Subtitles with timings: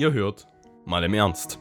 [0.00, 0.46] Ihr hört
[0.86, 1.58] mal im Ernst.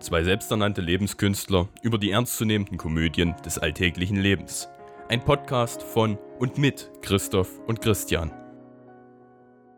[0.00, 4.68] Zwei selbsternannte Lebenskünstler über die ernstzunehmenden Komödien des alltäglichen Lebens.
[5.08, 8.32] Ein Podcast von und mit Christoph und Christian.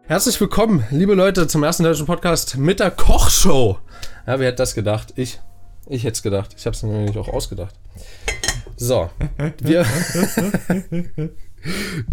[0.04, 3.76] Herzlich willkommen, liebe Leute, zum ersten deutschen Podcast mit der Kochshow.
[4.26, 5.12] Ja, wer hätte das gedacht?
[5.16, 5.38] Ich.
[5.86, 6.54] Ich hätte es gedacht.
[6.56, 7.74] Ich habe es mir nämlich auch ausgedacht.
[8.78, 9.10] So,
[9.58, 9.84] wir,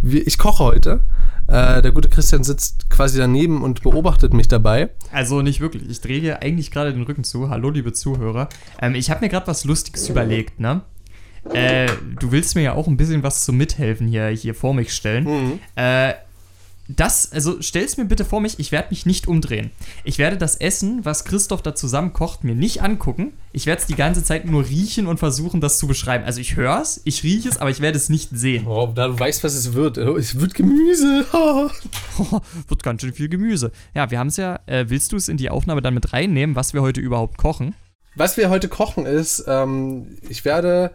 [0.01, 1.05] wir, ich koche heute.
[1.48, 4.89] Äh, der gute Christian sitzt quasi daneben und beobachtet mich dabei.
[5.11, 5.89] Also nicht wirklich.
[5.89, 7.50] Ich drehe hier eigentlich gerade den Rücken zu.
[7.50, 8.49] Hallo, liebe Zuhörer.
[8.81, 10.81] Ähm, ich habe mir gerade was Lustiges überlegt, ne?
[11.54, 11.88] Äh,
[12.20, 15.23] du willst mir ja auch ein bisschen was zum Mithelfen hier, hier vor mich stellen.
[15.23, 15.59] Mhm.
[15.76, 16.13] Äh,
[16.88, 19.72] das, also stell's mir bitte vor mich, ich werde mich nicht umdrehen.
[20.05, 23.34] Ich werde das Essen, was Christoph da zusammen kocht, mir nicht angucken.
[23.52, 26.23] Ich werde es die ganze Zeit nur riechen und versuchen, das zu beschreiben.
[26.23, 28.68] Also ich höre es, ich rieche es, aber ich werde es nicht sehen.
[28.68, 29.98] Oh, da du weißt, was es wird.
[29.98, 31.26] Oh, Es wird Gemüse.
[32.68, 33.72] Wird ganz schön viel Gemüse.
[33.94, 34.60] Ja, wir haben es ja.
[34.66, 37.76] Äh, willst du es in die Aufnahme dann mit reinnehmen, was wir heute überhaupt kochen?
[38.16, 40.91] Was wir heute kochen ist, ähm, ich werde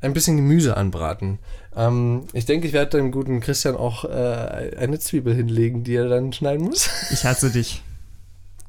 [0.00, 1.38] ein bisschen Gemüse anbraten.
[1.78, 6.08] Ähm, ich denke, ich werde dem guten Christian auch äh, eine Zwiebel hinlegen, die er
[6.08, 6.90] dann schneiden muss.
[7.10, 7.82] Ich hasse dich.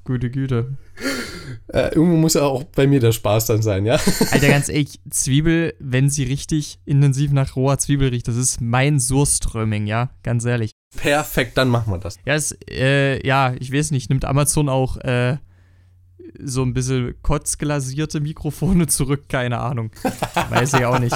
[0.06, 0.78] Gute Güte.
[1.68, 4.00] Äh, irgendwo muss ja auch bei mir der Spaß dann sein, ja?
[4.32, 9.00] Alter, ganz ehrlich, Zwiebel, wenn sie richtig intensiv nach roher Zwiebel riecht, das ist mein
[9.00, 10.10] Surströmming, ja?
[10.24, 10.72] Ganz ehrlich.
[10.96, 12.18] Perfekt, dann machen wir das.
[12.26, 15.38] Ja, es, äh, ja, ich weiß nicht, nimmt Amazon auch, äh,
[16.44, 19.30] so ein bisschen kotzglasierte Mikrofone zurück?
[19.30, 19.92] Keine Ahnung.
[20.50, 21.16] Weiß ich auch nicht.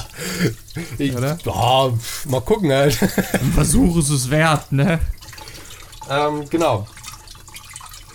[0.97, 1.37] Ich, Oder?
[1.45, 1.93] Ja,
[2.29, 3.01] mal gucken halt.
[3.01, 4.99] Ein Versuch ist es wert, ne?
[6.09, 6.87] ähm, genau.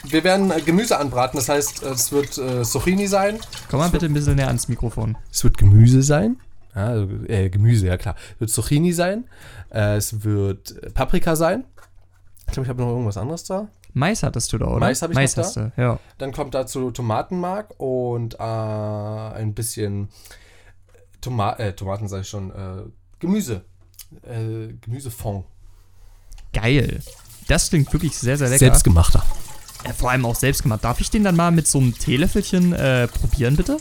[0.04, 3.38] Wir werden Gemüse anbraten, das heißt, es wird äh, Zucchini sein.
[3.70, 5.16] Komm mal bitte ein bisschen näher ans Mikrofon.
[5.30, 6.36] Es wird Gemüse sein.
[6.74, 8.14] Ja, also, äh, Gemüse, ja klar.
[8.34, 9.24] Es wird Zucchini sein.
[9.70, 11.64] Äh, es wird Paprika sein.
[12.46, 13.68] Ich glaube, ich habe noch irgendwas anderes da.
[13.98, 14.78] Mais hattest du da, oder?
[14.78, 15.98] Mais hab ich Mais noch hast du, ja.
[16.18, 20.08] Dann kommt dazu Tomatenmark und äh, ein bisschen
[21.20, 22.82] Toma äh, Tomaten, sage ich schon, äh,
[23.18, 23.64] Gemüse.
[24.22, 25.46] Äh, Gemüsefond.
[26.52, 27.00] Geil.
[27.48, 28.58] Das klingt wirklich sehr, sehr lecker.
[28.58, 29.24] Selbstgemachter.
[29.84, 30.84] Äh, vor allem auch selbst gemacht.
[30.84, 33.78] Darf ich den dann mal mit so einem Teelöffelchen äh, probieren, bitte?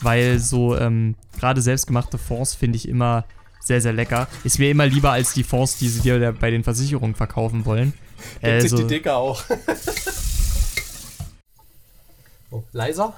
[0.00, 3.26] Weil so ähm, gerade selbstgemachte Fonds finde ich immer
[3.60, 4.28] sehr, sehr lecker.
[4.44, 7.92] Ist mir immer lieber als die Fonds, die sie dir bei den Versicherungen verkaufen wollen.
[8.40, 9.42] Gibt sich so, die Dicker auch.
[12.50, 13.14] oh, leiser?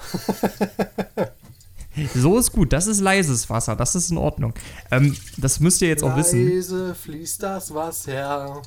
[2.14, 2.72] so ist gut.
[2.72, 3.76] Das ist leises Wasser.
[3.76, 4.54] Das ist in Ordnung.
[4.90, 6.48] Ähm, das müsst ihr jetzt auch wissen.
[6.48, 8.62] Leise fließt das Wasser.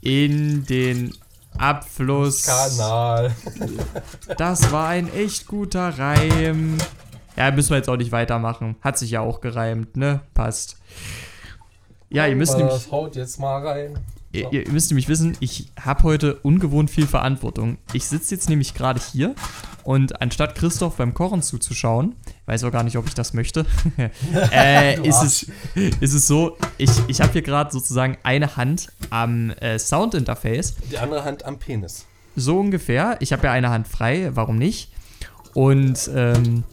[0.00, 1.14] In den
[1.56, 2.44] Abfluss.
[2.44, 3.34] Kanal.
[4.36, 6.78] Das war ein echt guter Reim.
[7.36, 8.76] Ja, müssen wir jetzt auch nicht weitermachen.
[8.80, 10.20] Hat sich ja auch gereimt, ne?
[10.34, 10.76] Passt.
[12.10, 12.74] Ja, ihr müsst nämlich.
[12.74, 13.98] Das haut jetzt mal rein.
[14.30, 17.78] Ihr, ihr müsst nämlich wissen, ich habe heute ungewohnt viel Verantwortung.
[17.94, 19.34] Ich sitze jetzt nämlich gerade hier
[19.84, 23.64] und anstatt Christoph beim Kochen zuzuschauen, weiß auch gar nicht, ob ich das möchte,
[24.52, 25.46] äh, ist, es,
[26.00, 30.98] ist es so, ich, ich habe hier gerade sozusagen eine Hand am äh, Soundinterface, Die
[30.98, 32.04] andere Hand am Penis.
[32.36, 33.16] so ungefähr.
[33.20, 34.90] Ich habe ja eine Hand frei, warum nicht?
[35.54, 36.64] Und ähm,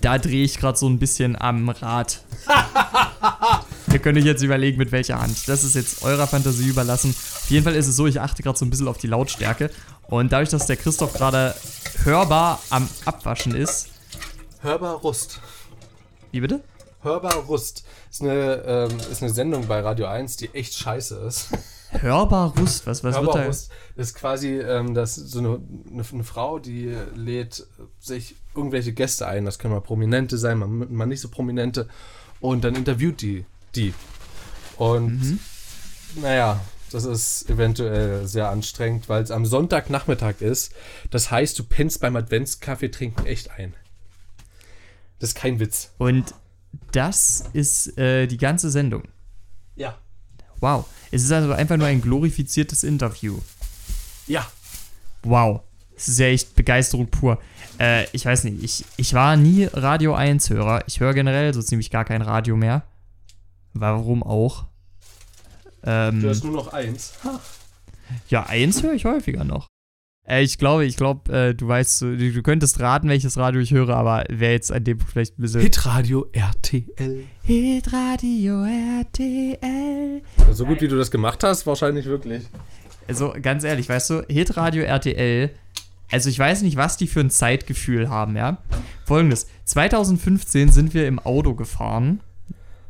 [0.00, 2.22] da drehe ich gerade so ein bisschen am Rad.
[3.92, 5.48] Ihr könnt euch jetzt überlegen, mit welcher Hand.
[5.48, 7.10] Das ist jetzt eurer Fantasie überlassen.
[7.10, 9.70] Auf jeden Fall ist es so, ich achte gerade so ein bisschen auf die Lautstärke.
[10.08, 11.54] Und dadurch, dass der Christoph gerade
[12.04, 13.88] hörbar am Abwaschen ist.
[14.60, 15.40] Hörbar Rust.
[16.32, 16.60] Wie bitte?
[17.02, 17.84] Hörbar Rust.
[18.10, 21.50] Ist eine, ähm, ist eine Sendung bei Radio 1, die echt scheiße ist.
[21.90, 22.86] Hörbar Rust.
[22.86, 23.46] Was, was wird Hörbar da?
[23.46, 25.60] Rust ist quasi ähm, das, so eine,
[25.90, 27.66] eine, eine Frau, die lädt
[27.98, 29.44] sich irgendwelche Gäste ein.
[29.44, 31.88] Das können mal Prominente sein, mal, mal nicht so Prominente.
[32.40, 33.46] Und dann interviewt die
[33.76, 33.94] die.
[34.76, 35.40] Und Mhm.
[36.16, 36.60] naja,
[36.92, 40.72] das ist eventuell sehr anstrengend, weil es am Sonntagnachmittag ist.
[41.10, 43.74] Das heißt, du pennst beim Adventskaffee trinken echt ein.
[45.18, 45.90] Das ist kein Witz.
[45.98, 46.34] Und
[46.92, 49.02] das ist äh, die ganze Sendung.
[49.76, 49.96] Ja.
[50.60, 50.86] Wow.
[51.10, 53.38] Es ist also einfach nur ein glorifiziertes Interview.
[54.26, 54.46] Ja.
[55.22, 55.60] Wow.
[55.94, 57.40] Das ist ja echt Begeisterung pur.
[57.80, 60.84] Äh, ich weiß nicht, ich, ich war nie Radio 1-Hörer.
[60.86, 62.82] Ich höre generell so ziemlich gar kein Radio mehr.
[63.80, 64.66] Warum auch?
[65.84, 67.14] Ähm, Du hast nur noch eins.
[68.28, 69.68] ja, 1 höre ich häufiger noch.
[70.28, 73.70] Äh, ich glaube, ich glaube, äh, du weißt, du, du könntest raten, welches Radio ich
[73.70, 75.60] höre, aber wäre jetzt an dem Punkt vielleicht ein bisschen.
[75.60, 77.24] Hitradio RTL.
[77.42, 80.22] Hitradio RTL.
[80.52, 82.44] So gut wie du das gemacht hast, wahrscheinlich wirklich.
[83.08, 85.50] Also ganz ehrlich, weißt du, Hitradio RTL,
[86.10, 88.58] also ich weiß nicht, was die für ein Zeitgefühl haben, ja.
[89.04, 92.20] Folgendes, 2015 sind wir im Auto gefahren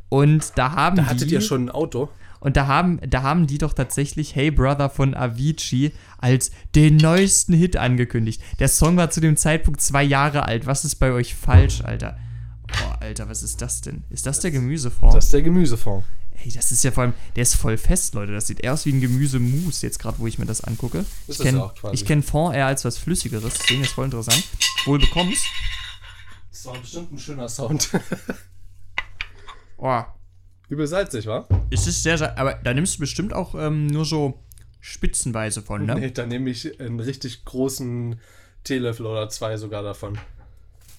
[0.08, 2.08] und da haben Da die, hattet ihr schon ein Auto.
[2.40, 7.54] Und da haben, da haben die doch tatsächlich Hey Brother von Avicii als den neuesten
[7.54, 8.42] Hit angekündigt.
[8.58, 10.66] Der Song war zu dem Zeitpunkt zwei Jahre alt.
[10.66, 12.18] Was ist bei euch falsch, Alter?
[12.68, 14.04] Boah, Alter, was ist das denn?
[14.10, 15.14] Ist das der Gemüsefond?
[15.14, 16.04] Das ist der Gemüsefond.
[16.44, 18.32] Ey, das ist ja vor allem, der ist voll fest, Leute.
[18.32, 20.98] Das sieht eher aus wie ein Gemüsemus, jetzt gerade, wo ich mir das angucke.
[20.98, 24.44] Ist ich das kenne ja kenn Fond eher als was Flüssigeres, deswegen ist voll interessant.
[24.84, 25.46] Wohl bekommst.
[26.50, 27.90] Das war bestimmt ein schöner Sound.
[29.78, 30.02] Oh,
[30.68, 31.46] Übel salzig, wa?
[31.70, 34.42] es ist sehr, sehr, aber da nimmst du bestimmt auch ähm, nur so
[34.80, 35.94] spitzenweise von, ne?
[35.94, 38.20] Nee, da nehme ich einen richtig großen
[38.64, 40.18] Teelöffel oder zwei sogar davon.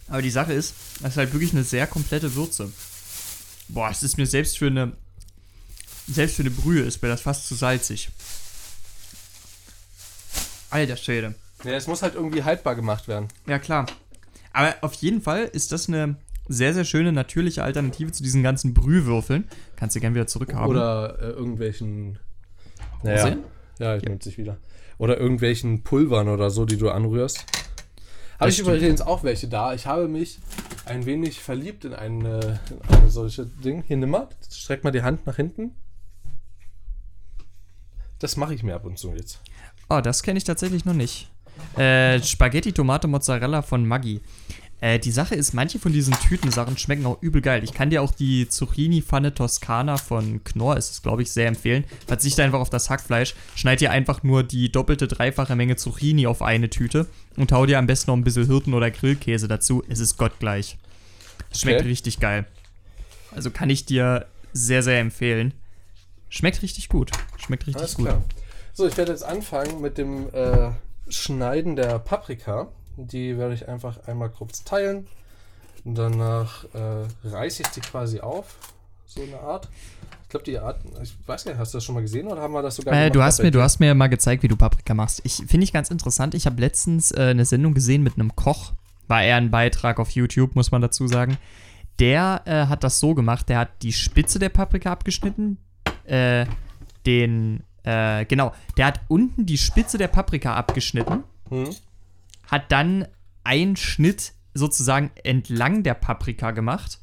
[0.07, 2.71] Aber die Sache ist, das ist halt wirklich eine sehr komplette Würze.
[3.67, 4.93] Boah, es ist mir selbst für eine,
[6.07, 8.09] selbst für eine Brühe ist mir das fast zu salzig.
[10.69, 11.35] Alter Schwede.
[11.63, 13.27] Ja, es muss halt irgendwie haltbar gemacht werden.
[13.47, 13.87] Ja, klar.
[14.53, 16.15] Aber auf jeden Fall ist das eine
[16.47, 19.47] sehr, sehr schöne natürliche Alternative zu diesen ganzen Brühwürfeln.
[19.75, 20.69] Kannst du gerne wieder zurückhaben.
[20.69, 22.19] Oder äh, irgendwelchen.
[23.03, 23.37] Naja.
[23.79, 24.57] Ja, ich nehme sich wieder.
[24.97, 27.45] Oder irgendwelchen Pulvern oder so, die du anrührst.
[28.39, 28.69] Habe ich stimmt.
[28.69, 29.73] übrigens auch welche da.
[29.73, 30.39] Ich habe mich
[30.85, 33.83] ein wenig verliebt in eine, in eine solche Ding.
[33.87, 34.29] Hier nimm mal.
[34.51, 35.71] Streck mal die Hand nach hinten.
[38.19, 39.41] Das mache ich mir ab und zu jetzt.
[39.89, 41.29] Oh, das kenne ich tatsächlich noch nicht.
[41.77, 44.21] Äh, Spaghetti, Tomate, Mozzarella von Maggi.
[44.79, 47.63] Äh, die Sache ist, manche von diesen Tütensachen schmecken auch übel geil.
[47.63, 51.83] Ich kann dir auch die Zucchini-Pfanne Toskana von Knorr, ist es, glaube ich, sehr empfehlen.
[52.05, 56.43] Verzichte einfach auf das Hackfleisch, schneid dir einfach nur die doppelte, dreifache Menge Zucchini auf
[56.43, 57.07] eine Tüte
[57.37, 59.83] und hau dir am besten noch ein bisschen Hirten- oder Grillkäse dazu.
[59.89, 60.77] Es ist gottgleich.
[61.55, 61.89] Schmeckt Okay.
[61.89, 62.45] richtig geil.
[63.31, 65.53] Also kann ich dir sehr, sehr empfehlen.
[66.29, 67.11] Schmeckt richtig gut.
[67.37, 68.05] Schmeckt richtig Alles gut.
[68.05, 68.23] klar.
[68.73, 70.69] So, ich werde jetzt anfangen mit dem äh,
[71.09, 72.67] Schneiden der Paprika.
[72.97, 75.07] Die werde ich einfach einmal kurz teilen.
[75.85, 78.55] Und danach äh, reiße ich die quasi auf.
[79.05, 79.69] So eine Art.
[80.23, 82.53] Ich glaube, die Art, ich weiß nicht, hast du das schon mal gesehen oder haben
[82.53, 84.93] wir das sogar Äh, du, hast mir, du hast mir mal gezeigt, wie du Paprika
[84.93, 85.21] machst.
[85.23, 86.35] Ich finde ich ganz interessant.
[86.35, 88.73] Ich habe letztens äh, eine Sendung gesehen mit einem Koch.
[89.07, 91.37] War eher ein Beitrag auf YouTube, muss man dazu sagen.
[91.99, 95.57] Der äh, hat das so gemacht, der hat die Spitze der Paprika abgeschnitten,
[96.03, 96.45] äh,
[97.05, 101.69] den, äh, genau, der hat unten die Spitze der Paprika abgeschnitten, Hm?
[102.47, 103.07] Hat dann
[103.43, 106.99] einen Schnitt sozusagen entlang der Paprika gemacht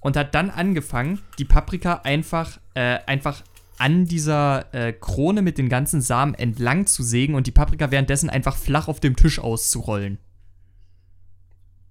[0.00, 3.42] und hat dann angefangen, die Paprika einfach, äh, einfach
[3.78, 8.30] an dieser äh, Krone mit den ganzen Samen entlang zu sägen und die Paprika währenddessen
[8.30, 10.18] einfach flach auf dem Tisch auszurollen.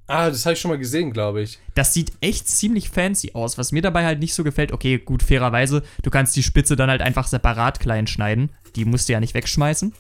[0.08, 1.58] Ah, das habe ich schon mal gesehen, glaube ich.
[1.74, 3.58] Das sieht echt ziemlich fancy aus.
[3.58, 6.92] Was mir dabei halt nicht so gefällt, okay, gut, fairerweise, du kannst die Spitze dann
[6.92, 8.52] halt einfach separat klein schneiden.
[8.76, 9.94] Die musst du ja nicht wegschmeißen.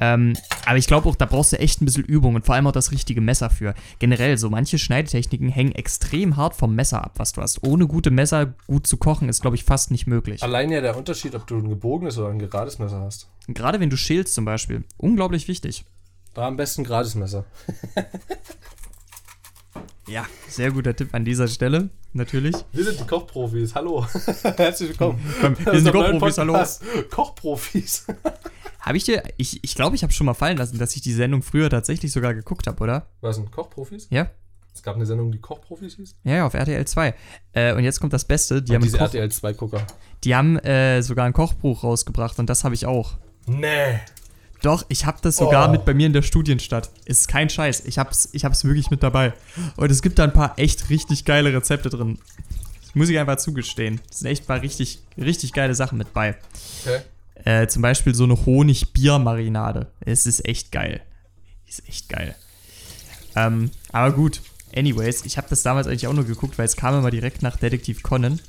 [0.00, 0.34] Ähm,
[0.64, 2.72] aber ich glaube auch, da brauchst du echt ein bisschen Übung und vor allem auch
[2.72, 3.74] das richtige Messer für.
[3.98, 7.62] Generell, so manche Schneidetechniken hängen extrem hart vom Messer ab, was du hast.
[7.62, 10.42] Ohne gute Messer gut zu kochen, ist, glaube ich, fast nicht möglich.
[10.42, 13.28] Allein ja der Unterschied, ob du ein gebogenes oder ein gerades Messer hast.
[13.48, 14.84] Gerade wenn du schälst zum Beispiel.
[14.96, 15.84] Unglaublich wichtig.
[16.34, 17.44] Da am besten ein gerades Messer.
[20.08, 22.54] Ja, sehr guter Tipp an dieser Stelle, natürlich.
[22.72, 23.74] Wir sind die Kochprofis.
[23.74, 24.06] Hallo.
[24.42, 25.18] Herzlich willkommen.
[25.40, 26.64] wir sind die Kochprofis, hallo.
[27.10, 28.06] Kochprofis.
[28.80, 31.12] Habe ich dir, ich ich, glaube, ich habe schon mal fallen lassen, dass ich die
[31.12, 33.08] Sendung früher tatsächlich sogar geguckt habe, oder?
[33.20, 34.06] Was sind Kochprofis?
[34.10, 34.30] Ja?
[34.72, 36.16] Es gab eine Sendung, die Kochprofis hieß.
[36.22, 37.14] Ja, ja, auf RTL 2.
[37.52, 39.84] Äh, und jetzt kommt das Beste, die Und haben, diese Koch, RTL 2 Gucker.
[40.22, 43.14] die haben äh, sogar ein Kochbuch rausgebracht und das habe ich auch.
[43.46, 43.98] Nee.
[44.62, 45.72] Doch, ich habe das sogar Oh.
[45.72, 46.90] mit bei mir in der Studienstadt.
[47.04, 47.84] Ist kein Scheiß.
[47.86, 49.34] Ich hab's, ich hab's wirklich mit dabei.
[49.76, 52.18] Und es gibt da ein paar echt richtig geile Rezepte drin.
[52.82, 54.00] Das muss ich einfach zugestehen.
[54.10, 56.36] Es sind echt ein paar richtig, richtig geile Sachen mit bei.
[56.84, 57.00] Okay.
[57.44, 59.86] Äh, zum Beispiel so eine Honig-Bier-Marinade.
[60.00, 61.00] Es ist echt geil.
[61.68, 62.34] Ist echt geil.
[63.34, 64.40] Ähm, aber gut.
[64.74, 67.56] Anyways, ich habe das damals eigentlich auch nur geguckt, weil es kam immer direkt nach
[67.56, 68.40] Detektiv Conan.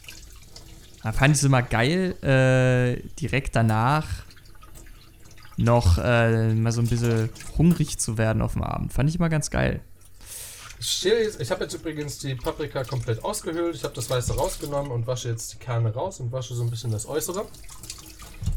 [1.03, 4.07] Da fand ich es immer geil, äh, direkt danach
[5.57, 8.93] noch äh, mal so ein bisschen hungrig zu werden auf dem Abend.
[8.93, 9.81] Fand ich immer ganz geil.
[10.79, 11.03] Ich,
[11.51, 13.75] habe jetzt übrigens die Paprika komplett ausgehöhlt.
[13.75, 16.69] Ich habe das Weiße rausgenommen und wasche jetzt die Kerne raus und wasche so ein
[16.69, 17.45] bisschen das Äußere.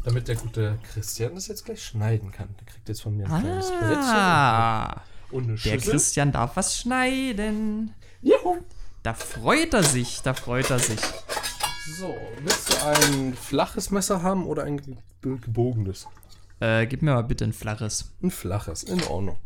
[0.05, 2.49] Damit der gute Christian das jetzt gleich schneiden kann.
[2.59, 5.91] Der kriegt jetzt von mir ein kleines Ah, Brettchen und eine der Schüssel.
[5.91, 7.93] Christian darf was schneiden.
[8.21, 8.57] Juhu.
[9.01, 10.99] Da freut er sich, da freut er sich.
[11.99, 14.95] So, willst du ein flaches Messer haben oder ein ge-
[15.39, 16.05] gebogenes?
[16.61, 18.11] Äh, gib mir mal bitte ein flaches.
[18.21, 19.37] Ein flaches, in Ordnung.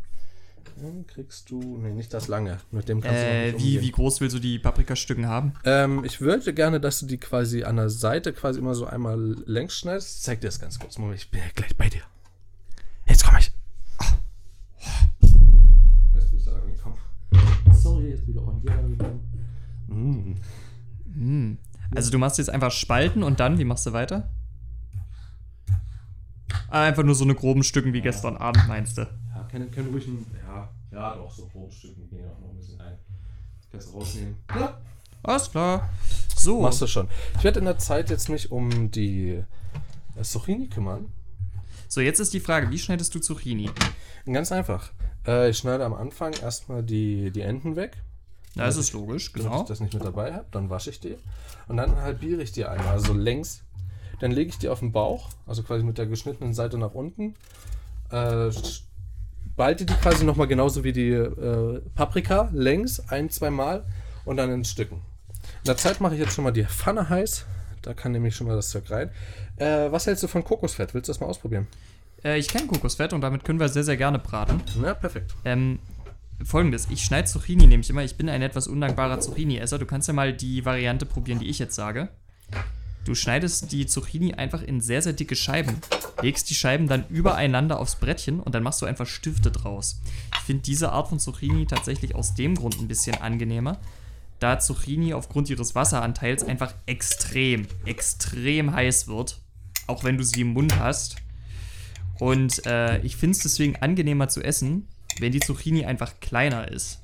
[0.78, 2.58] Dann kriegst du, nee, nicht das lange.
[2.70, 5.54] Mit dem kannst du Äh, nicht wie, wie groß willst du die Paprikastücken haben?
[5.64, 9.18] Ähm, ich würde gerne, dass du die quasi an der Seite quasi immer so einmal
[9.46, 10.18] längs schneidest.
[10.18, 10.98] Ich zeig dir das ganz kurz.
[10.98, 12.02] Moment, ich bin ja gleich bei dir.
[13.06, 13.50] Jetzt komm ich.
[16.14, 16.98] Jetzt bin ich da angekommen.
[17.72, 19.20] Sorry, jetzt bin ich auch an dir angekommen.
[19.86, 20.34] Mm.
[21.14, 21.58] Hm.
[21.94, 24.28] Also du machst jetzt einfach Spalten und dann, wie machst du weiter?
[26.68, 29.02] Einfach nur so eine groben Stücken wie gestern Abend, meinst du?
[29.02, 32.56] Ja, können, können ruhig ein, ja, ja, doch, so grobe Stücken gehen auch noch ein
[32.56, 32.98] bisschen ein.
[33.70, 34.36] Kannst du rausnehmen.
[34.54, 34.78] Ja,
[35.22, 35.88] Alles klar.
[36.36, 36.60] So.
[36.60, 37.08] machst du schon.
[37.38, 39.42] Ich werde in der Zeit jetzt mich um die
[40.16, 41.06] äh, Zucchini kümmern.
[41.88, 43.70] So, jetzt ist die Frage, wie schneidest du Zucchini?
[44.26, 44.90] Ganz einfach.
[45.26, 47.96] Äh, ich schneide am Anfang erstmal die, die Enden weg.
[48.54, 49.62] Ja, das ist logisch, Damit genau.
[49.62, 51.16] ich das nicht mit dabei habe, dann wasche ich die.
[51.68, 53.62] Und dann halbiere ich die einmal, also längs.
[54.20, 57.34] Dann lege ich die auf den Bauch, also quasi mit der geschnittenen Seite nach unten.
[58.10, 58.50] Äh,
[59.56, 63.84] balte die quasi nochmal genauso wie die äh, Paprika, längs, ein, zwei Mal
[64.24, 64.96] und dann in Stücken.
[64.96, 67.46] In der Zeit mache ich jetzt schon mal die Pfanne heiß.
[67.82, 69.10] Da kann nämlich schon mal das Zeug rein.
[69.56, 70.92] Äh, was hältst du von Kokosfett?
[70.92, 71.66] Willst du das mal ausprobieren?
[72.24, 74.60] Äh, ich kenne Kokosfett und damit können wir sehr, sehr gerne braten.
[74.80, 75.34] Na, perfekt.
[75.44, 75.78] Ähm,
[76.44, 78.02] folgendes, ich schneide Zucchini nämlich immer.
[78.02, 79.78] Ich bin ein etwas undankbarer Zucchini-Esser.
[79.78, 82.08] Du kannst ja mal die Variante probieren, die ich jetzt sage.
[83.06, 85.78] Du schneidest die Zucchini einfach in sehr, sehr dicke Scheiben,
[86.22, 90.00] legst die Scheiben dann übereinander aufs Brettchen und dann machst du einfach Stifte draus.
[90.34, 93.78] Ich finde diese Art von Zucchini tatsächlich aus dem Grund ein bisschen angenehmer,
[94.40, 99.38] da Zucchini aufgrund ihres Wasseranteils einfach extrem, extrem heiß wird,
[99.86, 101.14] auch wenn du sie im Mund hast.
[102.18, 104.88] Und äh, ich finde es deswegen angenehmer zu essen,
[105.20, 106.98] wenn die Zucchini einfach kleiner ist.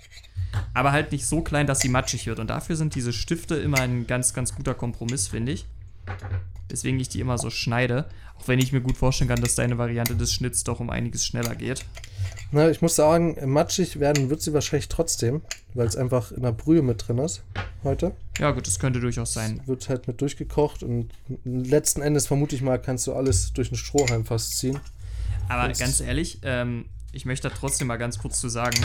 [0.74, 2.40] Aber halt nicht so klein, dass sie matschig wird.
[2.40, 5.64] Und dafür sind diese Stifte immer ein ganz, ganz guter Kompromiss, finde ich.
[6.70, 8.06] Deswegen ich die immer so schneide.
[8.38, 11.24] Auch wenn ich mir gut vorstellen kann, dass deine Variante des Schnitts doch um einiges
[11.26, 11.84] schneller geht.
[12.50, 15.42] Na, ich muss sagen, matschig werden wird sie wahrscheinlich trotzdem,
[15.74, 17.42] weil es einfach in der Brühe mit drin ist
[17.82, 18.12] heute.
[18.38, 19.60] Ja, gut, das könnte durchaus sein.
[19.66, 21.10] Wird halt mit durchgekocht und
[21.44, 24.78] letzten Endes vermute ich mal, kannst du alles durch einen Strohhalm fast ziehen.
[25.48, 28.76] Aber Das- ganz ehrlich, ähm, ich möchte da trotzdem mal ganz kurz zu sagen,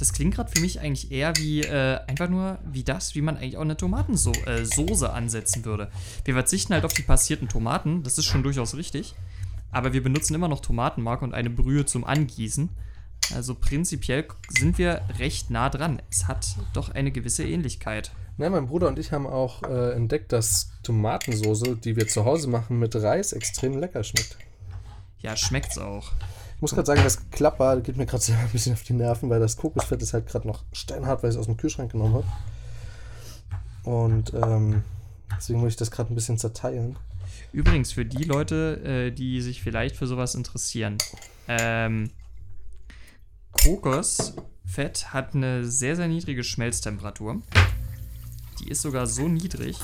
[0.00, 3.36] das klingt gerade für mich eigentlich eher wie äh, einfach nur wie das, wie man
[3.36, 5.90] eigentlich auch eine Tomatensoße äh, ansetzen würde.
[6.24, 9.14] Wir verzichten halt auf die passierten Tomaten, das ist schon durchaus richtig.
[9.70, 12.70] Aber wir benutzen immer noch Tomatenmark und eine Brühe zum Angießen.
[13.34, 16.02] Also prinzipiell sind wir recht nah dran.
[16.10, 18.10] Es hat doch eine gewisse Ähnlichkeit.
[18.38, 22.48] Na, mein Bruder und ich haben auch äh, entdeckt, dass Tomatensoße, die wir zu Hause
[22.48, 24.38] machen mit Reis, extrem lecker schmeckt.
[25.20, 26.12] Ja, schmeckt's auch.
[26.60, 29.30] Ich muss gerade sagen, das Klapper geht mir gerade so ein bisschen auf die Nerven,
[29.30, 32.16] weil das Kokosfett ist halt gerade noch steinhart, weil ich es aus dem Kühlschrank genommen
[32.16, 32.26] habe.
[33.90, 34.84] Und ähm,
[35.34, 36.96] deswegen muss ich das gerade ein bisschen zerteilen.
[37.54, 40.98] Übrigens, für die Leute, äh, die sich vielleicht für sowas interessieren,
[41.48, 42.10] ähm,
[43.52, 47.40] Kokosfett hat eine sehr, sehr niedrige Schmelztemperatur.
[48.60, 49.78] Die ist sogar so niedrig,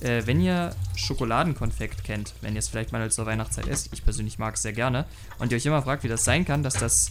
[0.00, 4.38] äh, wenn ihr Schokoladenkonfekt kennt, wenn ihr es vielleicht mal zur Weihnachtszeit esst, ich persönlich
[4.38, 5.06] mag es sehr gerne,
[5.38, 7.10] und ihr euch immer fragt, wie das sein kann, dass das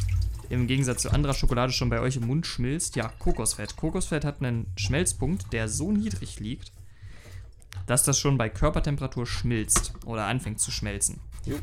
[0.50, 3.78] im Gegensatz zu anderer Schokolade schon bei euch im Mund schmilzt, ja, Kokosfett.
[3.78, 6.74] Kokosfett hat einen Schmelzpunkt, der so niedrig liegt,
[7.88, 11.22] dass das schon bei Körpertemperatur schmilzt oder anfängt zu schmelzen.
[11.46, 11.56] Jo.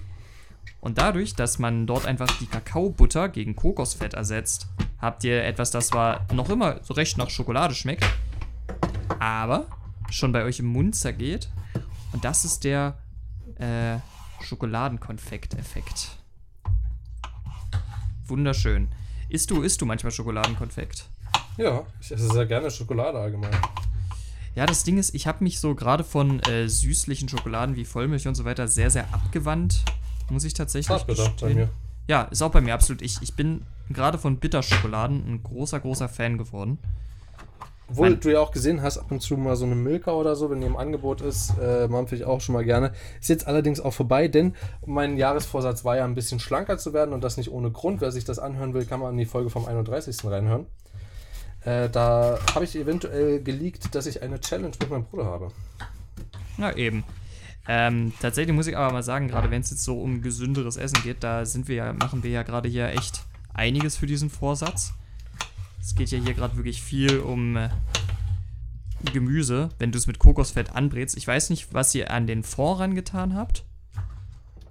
[0.80, 4.68] Und dadurch, dass man dort einfach die Kakaobutter gegen Kokosfett ersetzt,
[5.00, 8.04] habt ihr etwas, das zwar noch immer so recht nach Schokolade schmeckt,
[9.18, 9.66] aber
[10.10, 11.48] schon bei euch im Mund zergeht.
[12.12, 12.98] Und das ist der
[13.56, 13.98] äh,
[14.42, 16.18] Schokoladenkonfekt-Effekt.
[18.26, 18.88] Wunderschön.
[19.28, 21.08] Isst du, isst du manchmal Schokoladenkonfekt?
[21.56, 23.56] Ja, ich esse sehr gerne Schokolade allgemein.
[24.54, 28.26] Ja, das Ding ist, ich habe mich so gerade von äh, süßlichen Schokoladen wie Vollmilch
[28.26, 29.84] und so weiter sehr, sehr abgewandt.
[30.30, 30.88] Muss ich tatsächlich.
[30.88, 31.70] Zartbitter bei mir.
[32.06, 33.02] Ja, ist auch bei mir absolut.
[33.02, 36.78] Ich, ich bin gerade von Bitterschokoladen ein großer, großer Fan geworden.
[37.90, 40.50] Obwohl du ja auch gesehen hast, ab und zu mal so eine Milka oder so,
[40.50, 42.92] wenn die im Angebot ist, äh, mampfe ich auch schon mal gerne.
[43.20, 44.54] Ist jetzt allerdings auch vorbei, denn
[44.84, 48.00] mein Jahresvorsatz war ja ein bisschen schlanker zu werden und das nicht ohne Grund.
[48.02, 50.18] Wer sich das anhören will, kann man in die Folge vom 31.
[50.24, 50.66] reinhören.
[51.64, 55.48] Äh, da habe ich eventuell geleakt, dass ich eine Challenge mit meinem Bruder habe.
[56.58, 57.04] Na eben.
[57.66, 61.02] Ähm, tatsächlich muss ich aber mal sagen, gerade wenn es jetzt so um gesünderes Essen
[61.02, 64.94] geht, da sind wir ja, machen wir ja gerade hier echt einiges für diesen Vorsatz.
[65.80, 67.68] Es geht ja hier gerade wirklich viel um äh,
[69.12, 71.16] Gemüse, wenn du es mit Kokosfett anbrätst.
[71.16, 73.64] Ich weiß nicht, was ihr an den Fond rangetan habt.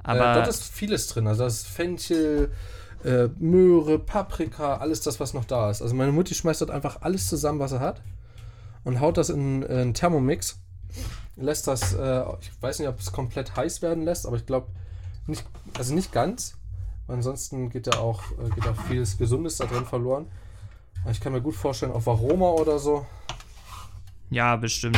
[0.04, 1.28] Aber äh, dort ist vieles drin.
[1.28, 2.52] Also das ist Fenchel,
[3.04, 5.82] äh, Möhre, Paprika, alles das, was noch da ist.
[5.82, 8.02] Also meine Mutti schmeißt dort einfach alles zusammen, was er hat
[8.84, 10.60] und haut das in, äh, einen Thermomix.
[11.36, 14.68] Lässt das, äh, ich weiß nicht, ob es komplett heiß werden lässt, aber ich glaube
[15.28, 15.46] nicht,
[15.78, 16.56] also nicht ganz.
[17.08, 20.28] Ansonsten geht da auch, äh, geht auch vieles Gesundes da drin verloren.
[21.12, 23.06] Ich kann mir gut vorstellen, auf Aroma oder so.
[24.30, 24.98] ja, bestimmt.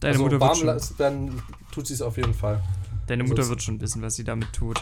[0.00, 2.62] Deine also Mutter, wird schon, werden tut sie es auf jeden Fall.
[3.06, 4.80] deine Mutter sonst- wird schon wissen, was sie damit tut.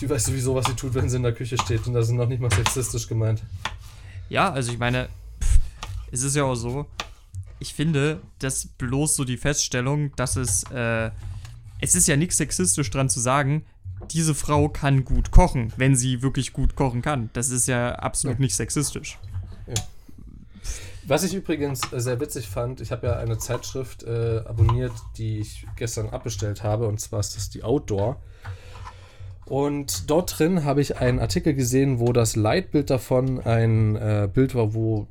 [0.00, 1.86] Die weiß sowieso, was sie tut, wenn sie in der Küche steht.
[1.86, 3.42] Und das ist noch nicht mal sexistisch gemeint.
[4.28, 5.08] Ja, also ich meine,
[5.40, 5.58] pff,
[6.10, 6.86] es ist ja auch so,
[7.58, 11.10] ich finde, das bloß so die Feststellung, dass es, äh,
[11.80, 13.64] es ist ja nichts sexistisch dran zu sagen,
[14.10, 17.30] diese Frau kann gut kochen, wenn sie wirklich gut kochen kann.
[17.32, 18.42] Das ist ja absolut Ja.
[18.42, 19.18] nicht sexistisch.
[21.06, 25.38] Was ich übrigens äh, sehr witzig fand, ich habe ja eine Zeitschrift äh, abonniert, die
[25.38, 28.20] ich gestern abbestellt habe, und zwar ist das die Outdoor.
[29.46, 34.54] Und dort drin habe ich einen Artikel gesehen, wo das Leitbild davon ein äh, Bild
[34.54, 35.06] war, wo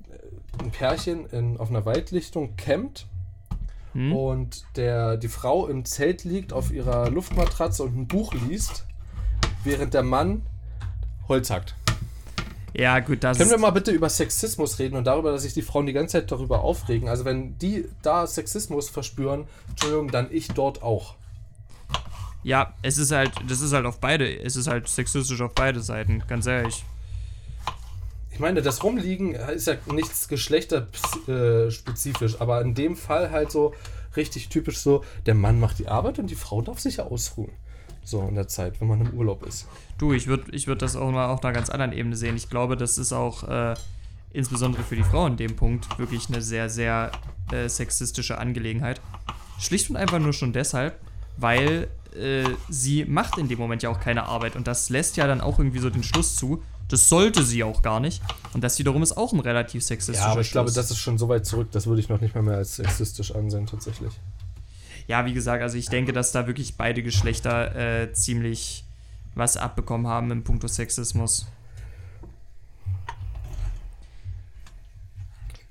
[0.60, 3.08] ein Pärchen in, auf einer Waldlichtung campt
[3.94, 4.14] Hm?
[4.14, 8.86] und der, die Frau im Zelt liegt auf ihrer Luftmatratze und ein Buch liest,
[9.64, 10.44] während der Mann
[11.28, 11.76] Holz hackt.
[12.74, 15.62] Ja, gut, das Können wir mal bitte über Sexismus reden und darüber, dass sich die
[15.62, 17.10] Frauen die ganze Zeit darüber aufregen?
[17.10, 21.16] Also wenn die da Sexismus verspüren, Entschuldigung, dann ich dort auch.
[22.44, 25.82] ja, es ist halt, das ist halt auf beide, es ist halt sexistisch auf beide
[25.82, 26.86] Seiten, ganz ehrlich.
[28.38, 33.74] Ich meine, das Rumliegen ist ja nichts geschlechterspezifisch, aber in dem Fall halt so
[34.16, 37.50] richtig typisch so, der Mann macht die Arbeit und die Frau darf sich ja ausruhen.
[38.04, 39.68] So in der Zeit, wenn man im Urlaub ist.
[39.98, 42.36] Du, ich würde ich würd das auch mal auf einer ganz anderen Ebene sehen.
[42.36, 43.74] Ich glaube, das ist auch äh,
[44.34, 47.12] insbesondere für die Frau in dem Punkt wirklich eine sehr, sehr
[47.52, 49.02] äh, sexistische Angelegenheit.
[49.58, 51.00] Schlicht und einfach nur schon deshalb,
[51.38, 55.26] weil äh, sie macht in dem Moment ja auch keine Arbeit und das lässt ja
[55.26, 56.62] dann auch irgendwie so den Schluss zu.
[56.90, 58.22] Das sollte sie auch gar nicht.
[58.54, 60.76] Und das wiederum ist auch ein relativ sexistischer Ja, aber ich glaube, Schluss.
[60.76, 63.36] das ist schon so weit zurück, das würde ich noch nicht mal mehr als sexistisch
[63.36, 64.14] ansehen, tatsächlich.
[65.08, 68.86] Ja, wie gesagt, also ich denke, dass da wirklich beide Geschlechter äh, ziemlich
[69.36, 71.46] was abbekommen haben im Punkto Sexismus.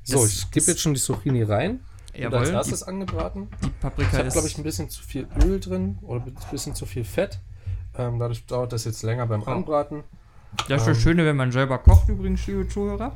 [0.04, 1.80] So, Das ich gebe jetzt schon die Zucchini rein.
[2.14, 3.48] Und als Jawohl, erstes angebraten.
[3.60, 4.32] die, die Paprika Ich habe, ist.
[4.34, 7.38] glaube ich, ein bisschen zu viel Öl drin oder ein bisschen zu viel Fett.
[7.98, 9.46] Ähm, dadurch dauert das jetzt länger beim Oh.
[9.50, 10.04] Anbraten.
[10.68, 13.14] Das ist das ähm, Schöne, wenn man selber kocht, übrigens, liebe Zuhörer.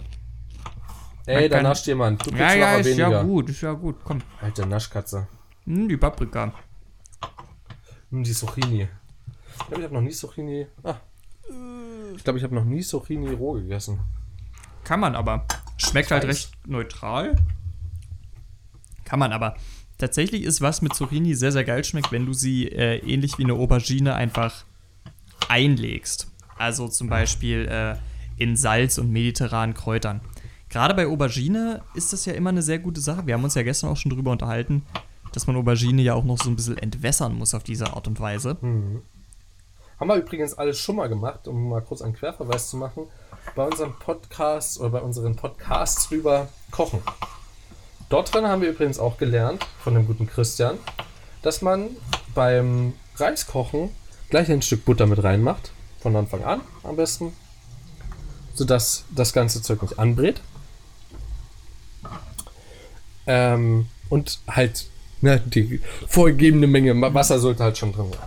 [1.26, 2.26] Ey, da nascht jemand.
[2.26, 3.11] Du Ja, ja, ist weniger.
[3.11, 3.97] ja gut, ist ja gut.
[4.04, 5.28] Komm, Alter, Naschkatze.
[5.64, 6.52] hm, die Paprika.
[8.11, 8.88] Hm, die Zucchini.
[9.59, 10.66] Ich glaube, ich habe noch nie Zucchini.
[10.82, 10.97] Ah.
[12.16, 14.00] Ich glaube, ich habe noch nie Zucchini roh gegessen.
[14.85, 15.47] Kann man aber.
[15.76, 17.37] Schmeckt halt recht neutral.
[19.04, 19.54] Kann man aber.
[19.99, 23.45] Tatsächlich ist was mit Zucchini sehr, sehr geil schmeckt, wenn du sie äh, ähnlich wie
[23.45, 24.65] eine Aubergine einfach
[25.49, 26.29] einlegst.
[26.60, 27.96] Also zum Beispiel äh,
[28.36, 30.20] in Salz und mediterranen Kräutern.
[30.68, 33.26] Gerade bei Aubergine ist das ja immer eine sehr gute Sache.
[33.26, 34.84] Wir haben uns ja gestern auch schon drüber unterhalten,
[35.32, 38.20] dass man Aubergine ja auch noch so ein bisschen entwässern muss auf diese Art und
[38.20, 38.58] Weise.
[39.99, 43.04] Haben wir übrigens alles schon mal gemacht, um mal kurz einen Querverweis zu machen.
[43.56, 47.00] Bei unserem Podcast oder bei unseren Podcasts über Kochen.
[48.10, 50.76] Dort drin haben wir übrigens auch gelernt von dem guten Christian,
[51.40, 51.88] dass man
[52.34, 53.88] beim Reiskochen
[54.28, 55.73] gleich ein Stück Butter mit reinmacht.
[56.00, 57.32] Von Anfang an am besten.
[58.54, 60.41] Sodass das ganze Zeug nicht anbrät.
[63.26, 64.86] Ähm, und halt,
[65.21, 68.21] ne, die vorgegebene Menge Wasser sollte halt schon drin sein.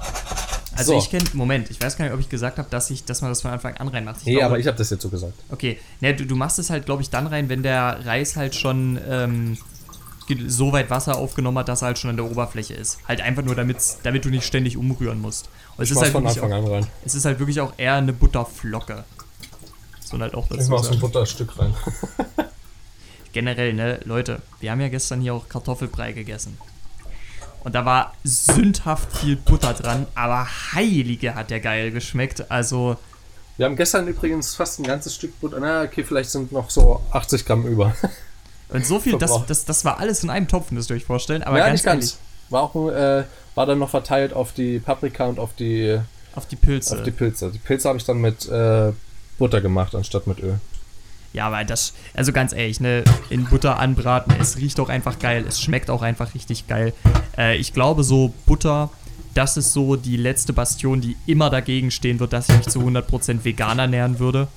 [0.76, 0.98] Also So.
[1.00, 3.30] ich kenne, Moment, ich weiß gar nicht, ob ich gesagt habe, dass, ich, dass man
[3.30, 4.18] das von Anfang an reinmacht.
[4.22, 5.34] Ich Nee, glaube- aber ich habe das jetzt so gesagt.
[5.52, 8.56] Okay, ne, du, du machst es halt, glaube ich, dann rein, wenn der Reis halt
[8.56, 9.58] schon ähm,
[10.48, 13.00] so weit Wasser aufgenommen hat, dass er halt schon an der Oberfläche ist.
[13.08, 15.50] Halt einfach nur, damit's, damit du nicht ständig umrühren musst.
[15.78, 16.88] Und es Ich ist, halt von wirklich Anfang auch, an rein.
[17.06, 19.04] es ist halt wirklich auch eher eine Butterflocke.
[20.02, 21.00] So halt auch Ich dazu mach so ein.
[21.00, 21.74] Butterstück rein.
[23.34, 26.58] Generell, ne, Leute, wir haben ja gestern hier auch Kartoffelbrei gegessen.
[27.64, 32.52] Und da war sündhaft viel Butter dran, aber heilige hat der geil geschmeckt.
[32.52, 32.98] Also,
[33.58, 35.60] Wir haben gestern übrigens fast ein ganzes Stück Butter.
[35.60, 37.96] Na, okay, vielleicht sind noch so 80 Gramm über.
[38.74, 41.44] und so viel, das, das, das war alles in einem Topf, müsst ihr euch vorstellen.
[41.44, 42.18] Aber ja, ganz nicht ganz.
[42.50, 43.24] War, auch, äh,
[43.56, 46.00] war dann noch verteilt auf die Paprika und auf die,
[46.36, 46.98] auf die Pilze.
[46.98, 47.52] auf die Pilze.
[47.52, 48.92] Die Pilze habe ich dann mit äh,
[49.38, 50.60] Butter gemacht, anstatt mit Öl.
[51.34, 55.46] Ja, weil das, also ganz ehrlich, ne, in Butter anbraten, es riecht auch einfach geil,
[55.48, 56.94] es schmeckt auch einfach richtig geil.
[57.38, 58.92] Äh, ich glaube, so Butter,
[59.34, 62.80] das ist so die letzte Bastion, die immer dagegen stehen wird, dass ich mich zu
[62.80, 64.48] 100% vegan ernähren würde.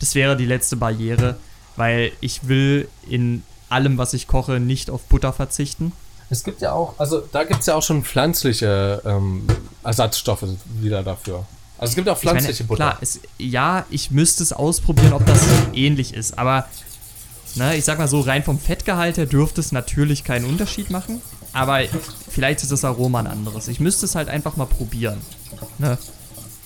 [0.00, 1.36] Das wäre die letzte Barriere,
[1.76, 5.92] weil ich will in allem, was ich koche, nicht auf Butter verzichten.
[6.28, 9.46] Es gibt ja auch, also da gibt es ja auch schon pflanzliche ähm,
[9.84, 10.44] Ersatzstoffe
[10.80, 11.46] wieder dafür.
[11.78, 12.84] Also es gibt auch Ich meine, pflanzliche Butter.
[12.84, 16.66] Klar, es, ja, ich müsste es ausprobieren, ob das ähnlich ist, aber
[17.54, 21.20] ne, ich sag mal so, rein vom Fettgehalt her dürfte es natürlich keinen Unterschied machen,
[21.52, 21.80] aber
[22.28, 23.68] vielleicht ist das Aroma ein anderes.
[23.68, 25.20] Ich müsste es halt einfach mal probieren.
[25.78, 25.96] Ne?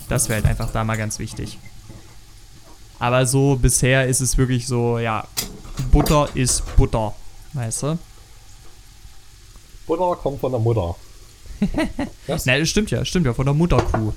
[0.08, 1.58] Das wäre halt einfach da mal ganz wichtig.
[3.00, 5.26] Aber so bisher ist es wirklich so, ja,
[5.90, 7.14] Butter ist Butter,
[7.54, 7.98] weißt du?
[9.86, 10.94] Butter kommt von der Mutter.
[12.44, 14.12] Nein, das stimmt ja, stimmt ja, von der Mutterkuh.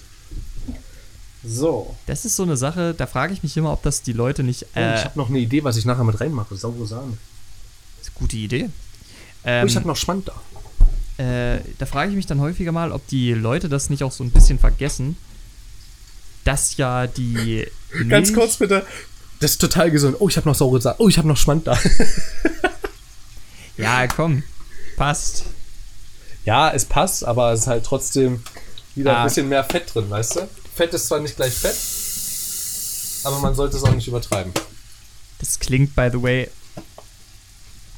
[1.45, 1.95] So.
[2.05, 4.65] Das ist so eine Sache, da frage ich mich immer, ob das die Leute nicht
[4.75, 6.55] Oh, äh, ich habe noch eine Idee, was ich nachher mit reinmache.
[6.55, 7.17] Saure Sahne.
[8.01, 8.69] Ist gute Idee.
[9.43, 11.23] Ähm, oh, ich habe noch Schmand da.
[11.23, 14.23] äh, da frage ich mich dann häufiger mal, ob die Leute das nicht auch so
[14.23, 15.17] ein bisschen vergessen,
[16.53, 17.67] dass ja die.
[18.09, 18.85] Ganz Milch- kurz bitte.
[19.39, 20.17] Das ist total gesund.
[20.19, 20.95] Oh, ich habe noch saure Sahne.
[20.99, 21.77] Oh, ich habe noch Schmand da.
[23.77, 24.43] Ja, komm.
[24.95, 25.43] Passt.
[26.45, 28.43] Ja, es passt, aber es ist halt trotzdem
[28.95, 29.21] wieder Ah.
[29.21, 30.49] ein bisschen mehr Fett drin, weißt du?
[30.75, 31.75] Fett ist zwar nicht gleich Fett,
[33.25, 34.53] aber man sollte es auch nicht übertreiben.
[35.39, 36.49] Das klingt, by the way.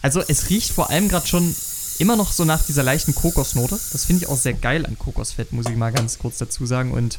[0.02, 1.56] Also, es riecht vor allem gerade schon
[2.00, 3.78] immer noch so nach dieser leichten Kokosnote.
[3.91, 6.91] Das finde ich auch sehr geil an Kokosfett, muss ich mal ganz kurz dazu sagen.
[6.91, 7.18] Und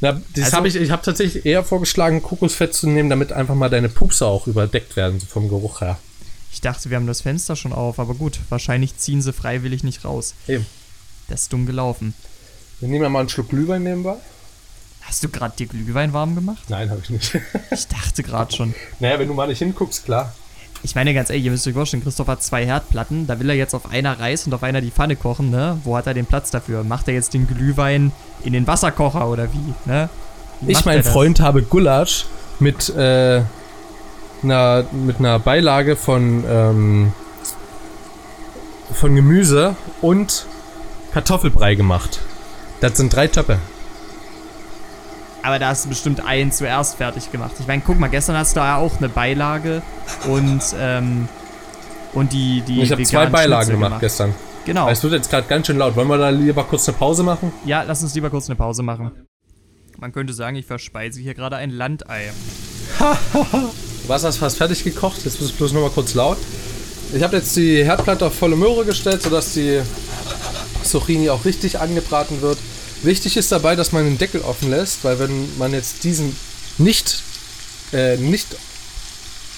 [0.00, 3.54] Na, das Also- habe ich, ich habe tatsächlich eher vorgeschlagen, Kokosfett zu nehmen, damit einfach
[3.54, 5.98] mal deine Pupse auch überdeckt werden, so vom Geruch her.
[6.52, 10.04] ich dachte, wir haben das Fenster schon auf, aber gut, wahrscheinlich ziehen sie freiwillig nicht
[10.04, 10.34] raus.
[10.48, 10.66] Eben.
[11.28, 12.14] Das ist dumm gelaufen.
[12.80, 14.16] Wir nehmen ja mal einen Schluck Glühwein nebenbei.
[15.02, 16.64] Hast du gerade dir Glühwein warm gemacht?
[16.68, 17.38] Nein, habe ich nicht.
[17.70, 18.74] Ich dachte gerade schon.
[19.00, 20.34] naja, wenn du mal nicht hinguckst, klar.
[20.82, 23.56] Ich meine ganz ehrlich, ihr müsst euch vorstellen, Christoph hat zwei Herdplatten, da will er
[23.56, 25.78] jetzt auf einer Reis und auf einer die Pfanne kochen, ne?
[25.84, 26.84] Wo hat er den Platz dafür?
[26.84, 28.12] Macht er jetzt den Glühwein
[28.44, 30.08] in den Wasserkocher oder wie, ne?
[30.62, 31.02] Wie Ich, mein?
[31.02, 32.24] Freund, habe Gulasch
[32.60, 33.42] mit, äh,
[34.42, 37.12] einer, mit einer Beilage von, ähm,
[38.92, 40.46] von Gemüse und
[41.12, 42.20] Kartoffelbrei gemacht.
[42.80, 43.58] Das sind drei Töpfe.
[45.42, 47.52] Aber da hast du bestimmt einen zuerst fertig gemacht.
[47.58, 49.82] Ich meine, guck mal, gestern hast du ja auch eine Beilage
[50.28, 51.28] und, ähm,
[52.12, 54.34] und die, die ich habe zwei Beilagen Schnitzel gemacht, gestern.
[54.66, 54.88] Genau.
[54.88, 55.96] Es wird jetzt gerade ganz schön laut.
[55.96, 57.52] Wollen wir da lieber kurz eine Pause machen?
[57.64, 59.10] Ja, lass uns lieber kurz eine Pause machen.
[59.98, 62.32] Man könnte sagen, ich verspeise hier gerade ein Landei.
[64.08, 65.24] Wasser ist fast fertig gekocht.
[65.24, 66.38] Jetzt ist es bloß noch mal kurz laut.
[67.12, 69.80] Ich habe jetzt die Herdplatte auf volle Möhre gestellt, sodass die
[70.84, 72.58] Zucchini auch richtig angebraten wird.
[73.02, 76.36] Wichtig ist dabei, dass man den Deckel offen lässt, weil wenn man jetzt diesen
[76.78, 77.22] nicht,
[77.92, 78.48] äh, nicht,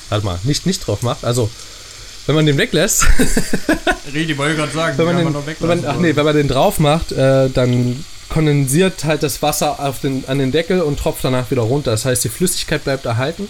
[0.09, 1.50] warte mal, nicht, nicht drauf macht, also
[2.26, 3.05] wenn man den weglässt,
[4.14, 6.78] Redi, wollte gerade sagen, wenn man den, wenn man, ach nee, wenn man den drauf
[6.78, 11.50] macht, äh, dann kondensiert halt das Wasser auf den, an den Deckel und tropft danach
[11.50, 11.90] wieder runter.
[11.90, 13.48] Das heißt, die Flüssigkeit bleibt erhalten.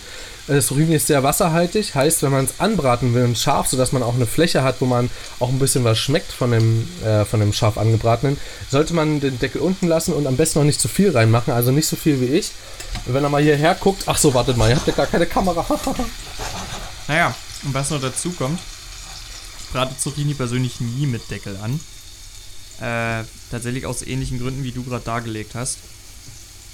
[0.48, 4.02] Äh, Das Surimi ist sehr wasserhaltig, heißt, wenn man es anbraten will scharf, sodass man
[4.02, 7.40] auch eine Fläche hat, wo man auch ein bisschen was schmeckt von dem, äh, von
[7.40, 8.38] dem scharf angebratenen,
[8.70, 11.70] sollte man den Deckel unten lassen und am besten auch nicht zu viel reinmachen, also
[11.70, 12.52] nicht so viel wie ich.
[13.06, 15.64] Wenn er mal hierher guckt, ach so, wartet mal, ihr habt ja gar keine Kamera.
[17.08, 18.60] Naja, und was noch dazu kommt,
[19.60, 21.80] ich brate Zucchini persönlich nie mit Deckel an.
[22.80, 25.78] Äh, tatsächlich aus ähnlichen Gründen, wie du gerade dargelegt hast.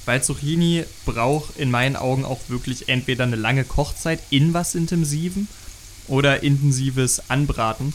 [0.09, 5.49] Weil Zucchini braucht in meinen Augen auch wirklich entweder eine lange Kochzeit in was Intensivem
[6.07, 7.92] oder intensives Anbraten,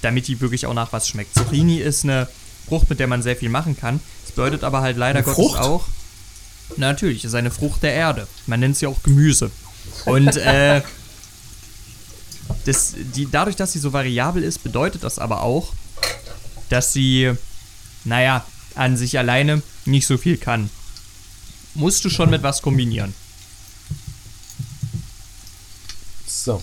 [0.00, 1.34] damit die wirklich auch nach was schmeckt.
[1.34, 2.28] Zucchini ist eine
[2.68, 3.98] Frucht, mit der man sehr viel machen kann.
[4.22, 5.58] Das bedeutet aber halt leider Eine Gottes Frucht?
[5.58, 5.88] auch.
[6.76, 8.28] Na, natürlich, ist eine Frucht der Erde.
[8.46, 9.50] Man nennt sie auch Gemüse.
[10.04, 10.82] Und äh,
[12.66, 15.72] das, die, dadurch, dass sie so variabel ist, bedeutet das aber auch,
[16.68, 17.32] dass sie,
[18.04, 18.44] naja,
[18.76, 20.70] an sich alleine nicht so viel kann.
[21.78, 23.14] Musst du schon mit was kombinieren.
[26.26, 26.60] So.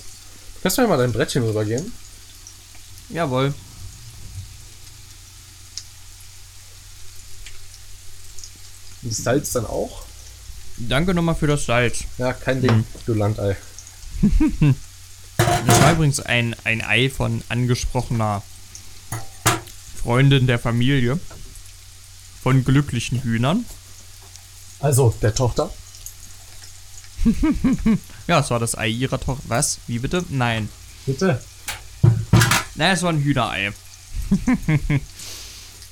[0.61, 1.93] Kannst du mir mal dein Brettchen rübergehen?
[3.07, 3.53] Jawohl.
[9.03, 10.03] Das Salz dann auch?
[10.75, 12.03] Danke nochmal für das Salz.
[12.17, 13.55] Ja, kein Ding, du Landei.
[15.37, 18.43] Das war übrigens ein, ein Ei von angesprochener
[20.01, 21.19] Freundin der Familie.
[22.41, 23.65] Von glücklichen Hühnern.
[24.79, 25.69] Also, der Tochter.
[28.27, 29.43] Ja, es war das Ei ihrer Tochter.
[29.47, 29.77] Was?
[29.87, 30.23] Wie bitte?
[30.29, 30.67] Nein.
[31.05, 31.39] Bitte.
[32.73, 33.71] Nein, es war ein Hühnerei.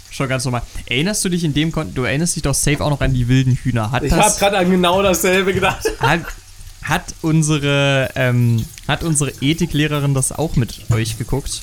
[0.09, 0.63] Schon ganz normal.
[0.85, 3.27] Erinnerst du dich in dem Kon Du erinnerst dich doch safe auch noch an die
[3.27, 3.91] wilden Hühner.
[3.91, 5.85] Hat Ich habe gerade an genau dasselbe gedacht.
[5.99, 6.21] hat,
[6.83, 11.61] hat unsere ähm, hat unsere Ethiklehrerin das auch mit euch geguckt?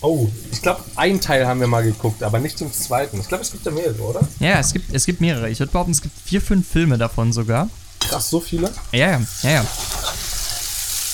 [0.00, 3.20] Oh, ich glaube, einen Teil haben wir mal geguckt, aber nicht den zweiten.
[3.20, 4.20] Ich glaube, es gibt ja mehrere, oder?
[4.38, 5.50] Ja, es gibt es gibt mehrere.
[5.50, 7.68] Ich würde behaupten, es gibt vier, fünf Filme davon sogar.
[8.00, 8.70] Krass, so viele.
[8.92, 9.66] Ja, ja, ja, ja.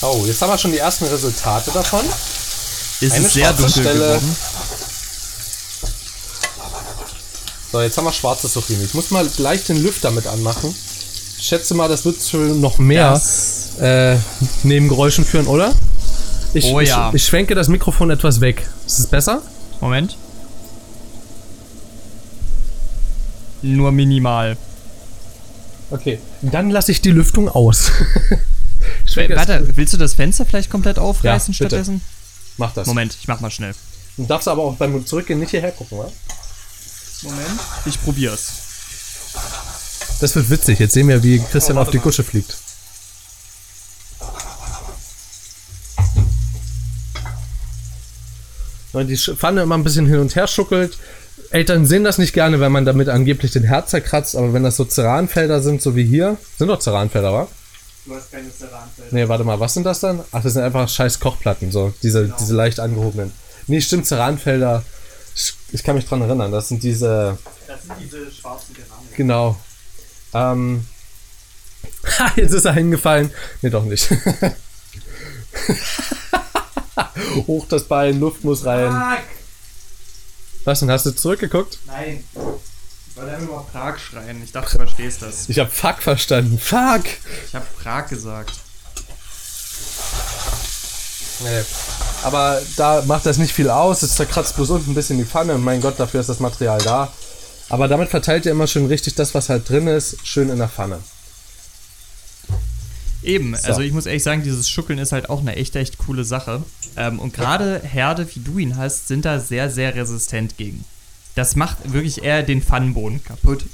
[0.03, 2.05] Oh, jetzt haben wir schon die ersten Resultate davon.
[3.01, 3.99] Ist Eine es sehr schwarze dunkel Stelle.
[3.99, 4.37] geworden.
[7.73, 8.85] So, jetzt haben wir schwarze Zucchini.
[8.85, 10.75] Ich muss mal gleich den Lüfter mit anmachen.
[11.39, 13.21] Ich schätze mal, das wird zu noch mehr
[13.81, 14.17] äh,
[14.63, 15.73] Nebengeräuschen führen, oder?
[16.55, 17.09] Ich, Oh ja.
[17.11, 18.67] ich, ich schwenke das Mikrofon etwas weg.
[18.87, 19.43] Ist es besser?
[19.81, 20.17] Moment.
[23.63, 24.57] Nur minimal.
[25.91, 26.19] Okay.
[26.43, 27.91] Dann lasse ich die Lüftung aus.
[29.17, 32.01] Warte, willst du das Fenster vielleicht komplett aufreißen Ja, stattdessen?
[32.57, 32.87] Mach das.
[32.87, 33.75] Moment, ich mach mal schnell.
[34.17, 36.13] Du darfst aber auch beim Zurückgehen nicht hierher gucken, oder?
[37.23, 37.61] Moment.
[37.87, 38.53] Ich probier's.
[40.21, 40.79] Das wird witzig.
[40.79, 41.99] Jetzt sehen wir, wie Christian Oh, auf die.
[41.99, 42.57] Gusche fliegt.
[48.95, 50.97] Und die Pfanne immer ein bisschen hin und her schuckelt.
[51.51, 54.77] Eltern sehen das nicht gerne, wenn man damit angeblich den Herd zerkratzt, aber wenn das
[54.77, 57.49] so Ceranfelder sind, so wie hier, sind doch Ceranfelder, wa?
[58.07, 59.11] Du hast keine Ceranfelder.
[59.13, 60.21] Nee, warte mal, was sind das dann?
[60.33, 62.37] Ach, das sind einfach scheiß Kochplatten, so, diese, Genau.
[62.41, 63.33] diese leicht angehobenen.
[63.67, 64.83] Nee, stimmt, Ceranfelder,
[65.35, 69.15] ich, ich kann mich dran erinnern, das sind diese, Das sind diese schwarzen Keramik.
[69.17, 69.57] genau.
[70.35, 70.85] Ähm,
[72.19, 73.31] ha, jetzt ist er hingefallen.
[73.63, 74.09] Nee, doch nicht.
[77.47, 78.91] Hoch das Bein, Luft muss rein.
[78.91, 79.19] Prag!
[80.65, 81.79] Was denn, hast du zurückgeguckt?
[81.87, 82.25] Nein.
[82.35, 84.43] Ich wollte einfach mal Prag schreien.
[84.43, 85.49] Ich dachte, du verstehst das.
[85.49, 86.59] Ich hab Fuck verstanden.
[86.59, 87.05] Fuck!
[87.47, 88.53] Ich habe Prag gesagt.
[91.41, 91.63] Nee.
[92.23, 94.03] Aber da macht das nicht viel aus.
[94.03, 95.59] Es zerkratzt bloß unten ein bisschen die Pfanne.
[95.59, 97.13] Mein Gott, dafür ist das Material da.
[97.69, 100.69] Aber damit verteilt ihr immer schön richtig das, was halt drin ist, schön in der
[100.69, 101.01] Pfanne.
[103.25, 103.69] Eben, So.
[103.69, 106.63] also ich muss ehrlich sagen, dieses Schuckeln ist halt auch eine echt, echt coole Sache.
[106.97, 110.85] Ähm, und gerade Herde, wie du ihn hast, sind da sehr, sehr resistent gegen.
[111.35, 113.65] Das macht wirklich eher den Pfannenboden kaputt.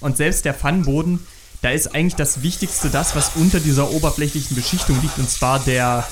[0.00, 1.20] Und selbst der Pfannenboden,
[1.62, 5.18] da ist eigentlich das Wichtigste das, was unter dieser oberflächlichen Beschichtung liegt.
[5.18, 6.06] Und zwar der,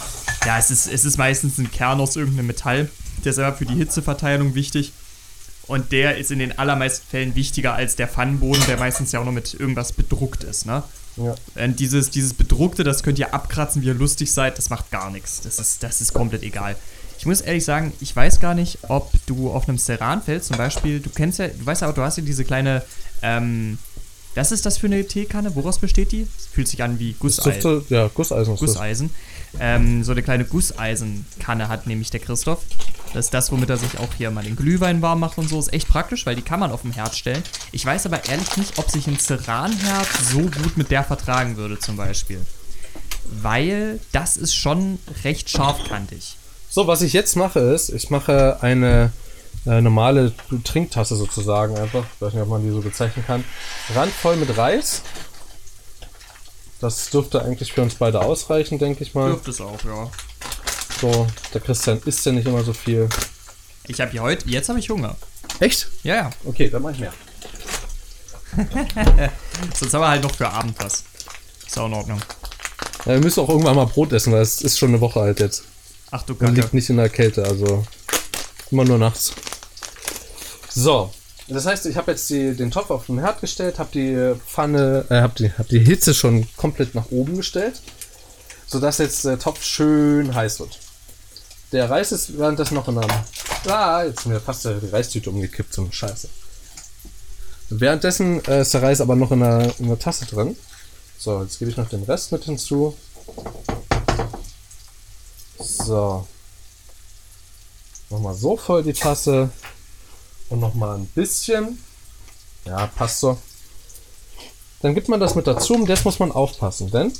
[0.47, 2.91] ja, es ist, es ist meistens ein Kern aus irgendeinem Metall.
[3.25, 4.93] Der ist aber für die Hitzeverteilung wichtig.
[5.69, 9.25] Und der ist in den allermeisten Fällen wichtiger als der Pfannenboden, der meistens ja auch
[9.25, 10.83] noch mit irgendwas bedruckt ist, ne?
[11.17, 11.35] Ja.
[11.65, 15.11] Und dieses, dieses Bedruckte, das könnt ihr abkratzen, wie ihr lustig seid, das macht gar
[15.11, 15.41] nichts.
[15.43, 16.77] Das ist, das ist komplett egal.
[17.19, 21.01] Ich muss ehrlich sagen, ich weiß gar nicht, ob du auf einem Ceranfeld zum Beispiel,
[21.01, 22.83] du kennst ja, du weißt ja, du hast ja diese kleine,
[23.23, 23.79] ähm,
[24.35, 25.55] was ist das für eine Teekanne?
[25.55, 26.23] Woraus besteht die?
[26.23, 27.85] Es fühlt sich an wie Gusseisen.
[27.91, 28.57] ja, Gusseisen.
[28.57, 29.11] Gusseisen.
[29.61, 32.61] Ähm, so eine kleine Gusseisenkanne hat nämlich der Christoph.
[33.13, 35.59] Das ist das, womit er sich auch hier mal den Glühwein warm macht und so.
[35.59, 37.43] Ist echt praktisch, weil die kann man auf dem Herd stellen.
[37.71, 41.79] Ich weiß aber ehrlich nicht, ob sich ein Ceranherd so gut mit der vertragen würde,
[41.79, 42.41] zum Beispiel.
[43.25, 46.37] Weil das ist schon recht scharfkantig.
[46.71, 49.13] So, was ich jetzt mache ist, ich mache eine
[49.67, 50.33] äh, normale
[50.65, 52.05] Trinktasse sozusagen einfach.
[52.15, 53.45] Ich weiß nicht, ob man die so bezeichnen kann.
[53.95, 55.03] Randvoll mit Reis.
[56.83, 59.29] Das dürfte eigentlich für uns beide ausreichen, denke ich mal.
[59.31, 60.11] Dürfte es auch, ja.
[61.01, 63.09] So, der Christian isst ja nicht immer so viel.
[63.87, 65.15] Ich habe hier heute, jetzt habe ich Hunger.
[65.61, 65.87] Echt?
[66.03, 66.31] Ja, ja.
[66.45, 67.13] Okay, dann mach ich mehr.
[69.79, 71.05] Sonst haben wir halt noch für Abend was.
[71.65, 72.21] Ist auch in Ordnung.
[73.07, 75.39] Ja, wir müssen auch irgendwann mal Brot essen, weil es ist schon eine Woche alt
[75.39, 75.63] jetzt.
[76.11, 76.53] Ach du Und Kacke.
[76.53, 77.85] liegt nicht in der Kälte, also
[78.73, 79.33] immer nur nachts.
[80.69, 81.15] So,
[81.53, 85.05] das heißt, ich habe jetzt die, den Topf auf den Herd gestellt, habe die Pfanne,
[85.09, 87.81] äh, habe die, hab die Hitze schon komplett nach oben gestellt,
[88.67, 90.79] sodass jetzt der Topf schön heiß wird.
[91.73, 93.11] Der Reis ist währenddessen noch in einem.
[93.67, 96.29] Ah, jetzt ist mir fast die Reistüte umgekippt, so eine Scheiße.
[97.71, 100.57] Währenddessen äh, ist der Reis aber noch in einer, in einer Tasse drin.
[101.19, 102.97] So, jetzt gebe ich noch den Rest mit hinzu.
[105.59, 106.27] So.
[108.11, 109.49] Nochmal so voll die Tasse.
[110.53, 111.79] Und nochmal ein bisschen.
[112.67, 113.39] Ja, passt so.
[114.83, 117.11] Dann gibt man das mit dazu und jetzt muss man aufpassen, denn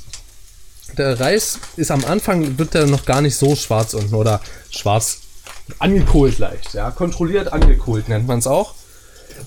[0.99, 5.17] der Reis ist am Anfang, wird der noch gar nicht so schwarz unten oder schwarz
[5.79, 6.75] angekohlt leicht.
[6.75, 8.75] Ja, kontrolliert angekohlt nennt man es auch.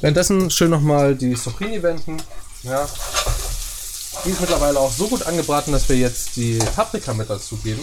[0.01, 2.17] Währenddessen schön nochmal die Zucchini wenden.
[2.65, 2.89] Ja.
[4.25, 7.83] Die ist mittlerweile auch so gut angebraten, dass wir jetzt die Paprika mit dazu geben.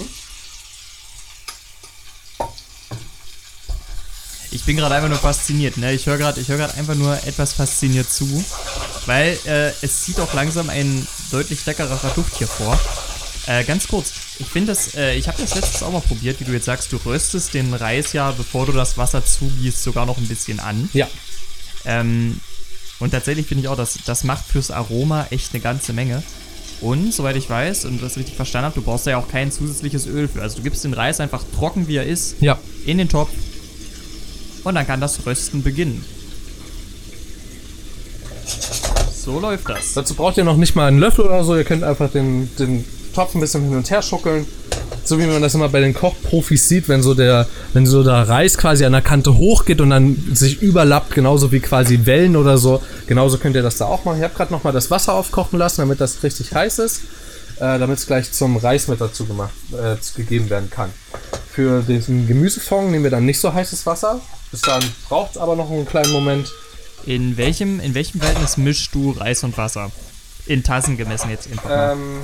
[4.53, 5.93] Ich bin gerade einfach nur fasziniert, ne?
[5.93, 8.45] Ich höre gerade ich hör einfach nur etwas fasziniert zu,
[9.07, 12.79] weil äh, es zieht auch langsam ein deutlich leckerer Duft hier vor.
[13.47, 16.43] Äh, ganz kurz, ich finde das, äh, ich habe das letztes auch mal probiert, wie
[16.45, 20.17] du jetzt sagst, du röstest den Reis ja, bevor du das Wasser zugießt, sogar noch
[20.17, 20.87] ein bisschen an.
[20.93, 21.07] Ja.
[21.83, 22.39] Ähm,
[22.99, 26.21] und tatsächlich finde ich auch, dass das macht fürs Aroma echt eine ganze Menge.
[26.79, 29.51] Und soweit ich weiß und das richtig verstanden habe, du brauchst da ja auch kein
[29.51, 30.41] zusätzliches Öl für.
[30.41, 32.59] Also du gibst den Reis einfach trocken, wie er ist, Ja.
[32.85, 33.31] in den Topf
[34.63, 36.03] und dann kann das Rösten beginnen.
[39.23, 39.93] So läuft das.
[39.93, 41.55] Dazu braucht ihr noch nicht mal einen Löffel oder so.
[41.55, 44.45] Ihr könnt einfach den, den Topf ein bisschen hin und her schuckeln.
[45.05, 48.27] So wie man das immer bei den Kochprofis sieht, wenn so der, wenn so der
[48.27, 52.57] Reis quasi an der Kante hochgeht und dann sich überlappt, genauso wie quasi Wellen oder
[52.57, 52.81] so.
[53.07, 54.17] Genauso könnt ihr das da auch machen.
[54.17, 57.01] Ich habe gerade noch mal das Wasser aufkochen lassen, damit das richtig heiß ist,
[57.57, 60.89] äh, damit es gleich zum Reis mit dazu gemacht, äh, gegeben werden kann.
[61.53, 64.19] Für diesen Gemüsefond nehmen wir dann nicht so heißes Wasser.
[64.49, 66.51] Bis dann braucht es aber noch einen kleinen Moment.
[67.05, 69.91] In welchem, in welchem Verhältnis mischst du Reis und Wasser?
[70.47, 71.91] In Tassen gemessen jetzt einfach mal.
[71.91, 72.21] Ähm,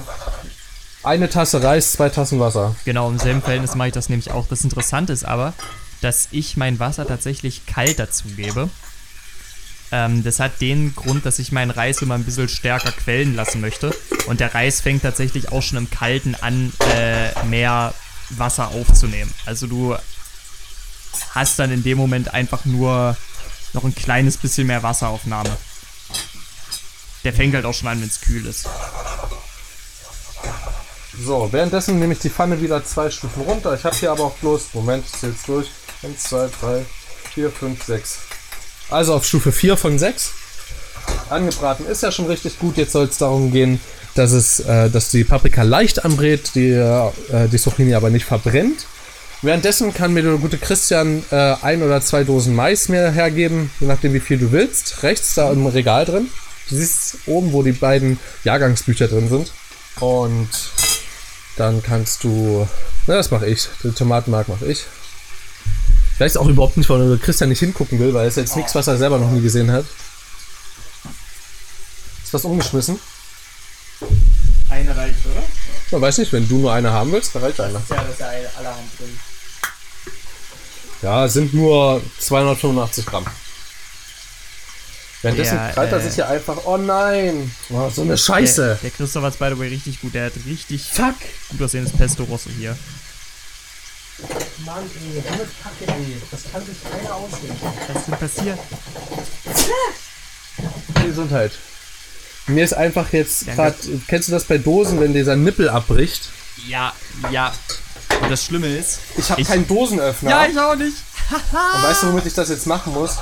[1.03, 2.75] eine Tasse Reis, zwei Tassen Wasser.
[2.85, 4.47] Genau, im selben Verhältnis mache ich das nämlich auch.
[4.47, 5.53] Das Interessante ist aber,
[6.01, 8.69] dass ich mein Wasser tatsächlich kalt dazugebe.
[9.91, 13.61] Ähm, das hat den Grund, dass ich meinen Reis immer ein bisschen stärker quellen lassen
[13.61, 13.95] möchte.
[14.27, 17.93] Und der Reis fängt tatsächlich auch schon im Kalten an, äh, mehr
[18.31, 19.33] Wasser aufzunehmen.
[19.45, 19.95] Also du
[21.31, 23.17] hast dann in dem Moment einfach nur
[23.73, 25.55] noch ein kleines bisschen mehr Wasseraufnahme.
[27.23, 28.67] Der fängt halt auch schon an, wenn es kühl ist.
[31.21, 33.73] So, währenddessen nehme ich die Pfanne wieder zwei Stufen runter.
[33.73, 35.67] Ich habe hier aber auch bloß, Moment, ich zähl's durch.
[36.01, 36.85] 1, 2, 3,
[37.33, 38.17] 4, 5, 6.
[38.89, 40.31] Also auf Stufe 4 von 6.
[41.29, 42.77] Angebraten ist ja schon richtig gut.
[42.77, 43.81] Jetzt soll es darum gehen,
[44.19, 47.11] dass, es, äh, dass die Paprika leicht anbrät, die, äh,
[47.51, 48.85] die Zucchini aber nicht verbrennt.
[49.41, 53.87] Währenddessen kann mir der gute Christian äh, ein oder zwei Dosen Mais mir hergeben, je
[53.87, 55.03] nachdem wie viel du willst.
[55.03, 56.27] Rechts da im Regal drin.
[56.67, 59.53] Du siehst oben, wo die beiden Jahrgangsbücher drin sind.
[60.01, 60.49] Und
[61.55, 62.67] dann kannst du.
[63.07, 63.69] Na, das mache ich.
[63.83, 64.85] Den Tomatenmark mache ich.
[66.13, 68.87] Ich weiß auch überhaupt nicht, warum Christian nicht hingucken will, weil es jetzt nichts, was
[68.87, 69.85] er selber noch nie gesehen hat.
[72.25, 72.99] Ist was umgeschmissen?
[74.69, 75.43] Eine reicht, oder?
[75.91, 77.81] Man weiß nicht, wenn du nur eine haben willst, dann reicht einer.
[77.89, 79.19] Ja, das ist ja allerhand drin.
[81.01, 83.25] Ja, sind nur 285 Gramm.
[85.21, 86.57] Währenddessen Ja, krallt er äh, sich hier einfach.
[86.65, 87.51] Oh nein!
[87.69, 88.61] Oh, so eine Scheiße!
[88.61, 90.13] Der, der Christoph hat's by the way richtig gut.
[90.13, 91.15] Der hat richtig Fuck!
[91.49, 92.77] gut aussehendes Pesto Rosso hier.
[94.65, 96.21] Mann, ey, so eine Kacke, ey.
[96.31, 97.57] Das kann sich keiner ausdenken.
[97.87, 98.59] Was ist denn passiert?
[101.05, 101.51] Gesundheit.
[102.49, 103.75] Mir ist einfach jetzt gerade.
[104.07, 106.29] Kennst du das bei Dosen, wenn dieser Nippel abbricht?
[106.67, 106.93] Ja,
[107.31, 107.53] ja.
[108.21, 108.99] Und das Schlimme ist.
[109.17, 110.29] Ich habe keinen Dosenöffner.
[110.29, 110.97] Ja, ich auch nicht.
[111.29, 113.17] Und weißt du, womit ich das jetzt machen muss?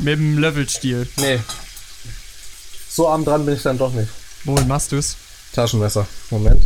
[0.00, 1.08] Mit dem Löffelstiel.
[1.16, 1.40] Nee.
[2.88, 4.08] So arm dran bin ich dann doch nicht.
[4.44, 5.16] Womit machst du's?
[5.52, 6.06] Taschenmesser.
[6.30, 6.62] Moment.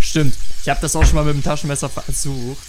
[0.00, 0.36] Stimmt.
[0.62, 2.62] Ich habe das auch schon mal mit dem Taschenmesser versucht.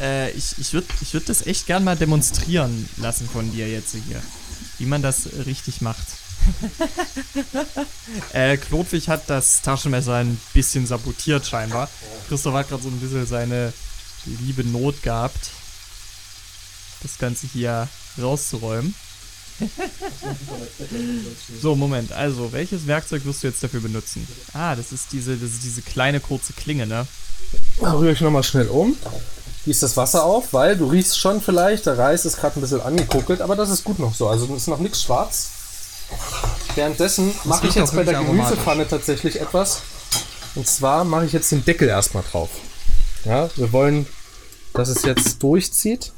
[0.00, 3.92] Äh, ich ich würde ich würd das echt gern mal demonstrieren lassen von dir jetzt
[3.92, 4.22] hier.
[4.78, 6.06] Wie man das richtig macht.
[8.32, 11.88] äh, Klotwig hat das Taschenmesser ein bisschen sabotiert scheinbar.
[12.28, 13.72] Christoph hat gerade so ein bisschen seine
[14.24, 15.50] liebe Not gehabt,
[17.02, 17.88] das Ganze hier
[18.20, 18.94] rauszuräumen.
[21.60, 22.12] so, Moment.
[22.12, 24.26] Also, welches Werkzeug wirst du jetzt dafür benutzen?
[24.54, 27.06] Ah, das ist diese, das ist diese kleine kurze Klinge, ne?
[27.80, 28.96] Rühre ich nochmal schnell um.
[29.66, 32.80] Gieß das Wasser auf, weil du riechst schon vielleicht, der Reis ist gerade ein bisschen
[32.80, 34.28] angekokelt, aber das ist gut noch so.
[34.28, 35.50] Also es ist noch nichts schwarz.
[36.74, 38.22] Währenddessen mache ich jetzt bei der.
[38.22, 39.82] Gemüsepfanne tatsächlich etwas.
[40.54, 42.50] Und zwar mache ich jetzt den Deckel erstmal drauf.
[43.24, 44.06] Ja, wir wollen,
[44.72, 46.12] dass es jetzt durchzieht.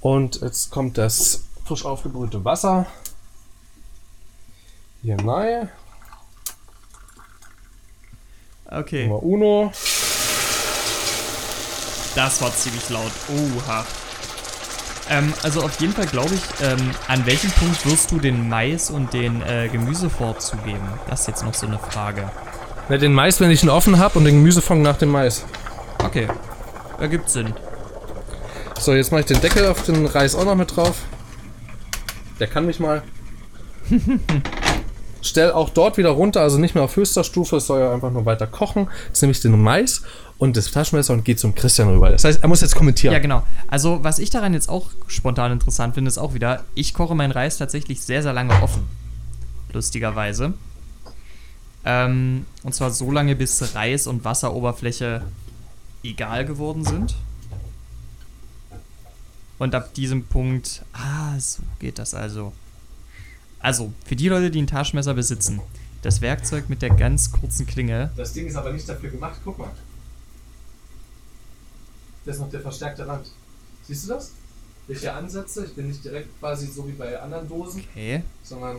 [0.00, 2.86] Und jetzt kommt das frisch aufgebrühte Wasser.
[5.02, 5.68] Hier rein.
[8.66, 9.06] Okay.
[9.06, 9.72] Nummer Uno.
[12.14, 13.12] Das war ziemlich laut.
[13.28, 13.84] Oha.
[15.10, 18.90] Ähm, also auf jeden Fall glaube ich, ähm, an welchem Punkt wirst du den Mais
[18.90, 20.86] und den äh, Gemüsefond zugeben?
[21.08, 22.30] Das ist jetzt noch so eine Frage.
[22.88, 25.44] Ne, den Mais, wenn ich ihn offen habe und den Gemüsefond nach dem Mais.
[26.04, 26.28] Okay.
[26.98, 27.52] Ergibt Sinn.
[28.78, 30.96] So, jetzt mache ich den Deckel auf den Reis auch noch mit drauf.
[32.40, 33.02] Der kann mich mal.
[35.22, 38.10] Stell auch dort wieder runter, also nicht mehr auf höchster Stufe, es soll ja einfach
[38.10, 38.88] nur weiter kochen.
[39.06, 40.02] Jetzt nehme ich den Mais
[40.42, 42.10] und das Taschenmesser und gehe zum Christian rüber.
[42.10, 43.12] Das heißt, er muss jetzt kommentieren.
[43.12, 43.46] Ja, genau.
[43.68, 47.30] Also, was ich daran jetzt auch spontan interessant finde, ist auch wieder, ich koche meinen
[47.30, 48.82] Reis tatsächlich sehr, sehr lange offen.
[49.72, 50.54] Lustigerweise.
[51.84, 55.22] Ähm, und zwar so lange, bis Reis und Wasseroberfläche
[56.02, 57.14] egal geworden sind.
[59.60, 62.52] Und ab diesem Punkt, ah, so geht das also.
[63.60, 65.60] Also, für die Leute, die ein Taschenmesser besitzen,
[66.02, 69.38] das Werkzeug mit der ganz kurzen Klinge Das Ding ist aber nicht dafür gemacht.
[69.44, 69.70] Guck mal.
[72.24, 73.26] Das ist noch der verstärkte Rand.
[73.82, 74.32] Siehst du das?
[74.88, 78.22] Hier ansetze, ich bin nicht direkt quasi so wie bei anderen Dosen, Okay.
[78.42, 78.78] sondern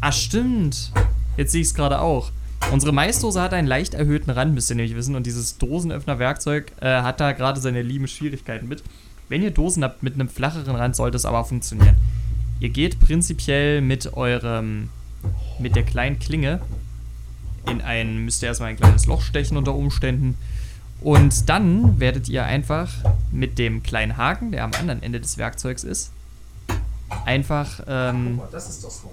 [0.00, 0.92] Ah, stimmt.
[1.36, 2.30] Jetzt sehe ich es gerade auch.
[2.70, 5.14] Unsere Maisdose hat einen leicht erhöhten Rand, müsst ihr nämlich wissen.
[5.16, 8.82] Und dieses Dosenöffner-Werkzeug äh, hat da gerade seine lieben Schwierigkeiten mit.
[9.28, 11.96] Wenn ihr Dosen habt mit einem flacheren Rand, sollte es aber funktionieren.
[12.60, 14.90] Ihr geht prinzipiell mit eurem,
[15.58, 16.60] mit der kleinen Klinge
[17.68, 20.36] in ein, müsst ihr erstmal ein kleines Loch stechen unter Umständen.
[21.02, 22.88] Und dann werdet ihr einfach
[23.32, 26.12] mit dem kleinen Haken, der am anderen Ende des Werkzeugs ist,
[27.24, 29.12] einfach ähm, guck mal, das ist doch so.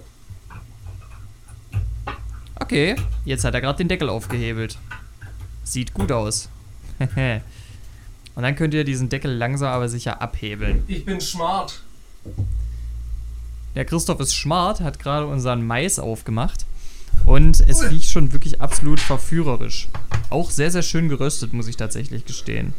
[2.56, 4.78] Okay, jetzt hat er gerade den Deckel aufgehebelt.
[5.64, 6.48] Sieht gut aus.
[6.98, 10.84] Und dann könnt ihr diesen Deckel langsam aber sicher abhebeln.
[10.86, 11.82] Ich bin smart.
[13.74, 16.66] Der Christoph ist smart, hat gerade unseren Mais aufgemacht.
[17.24, 19.88] Und es riecht schon wirklich absolut verführerisch.
[20.30, 22.72] Auch sehr, sehr schön geröstet, muss ich tatsächlich gestehen.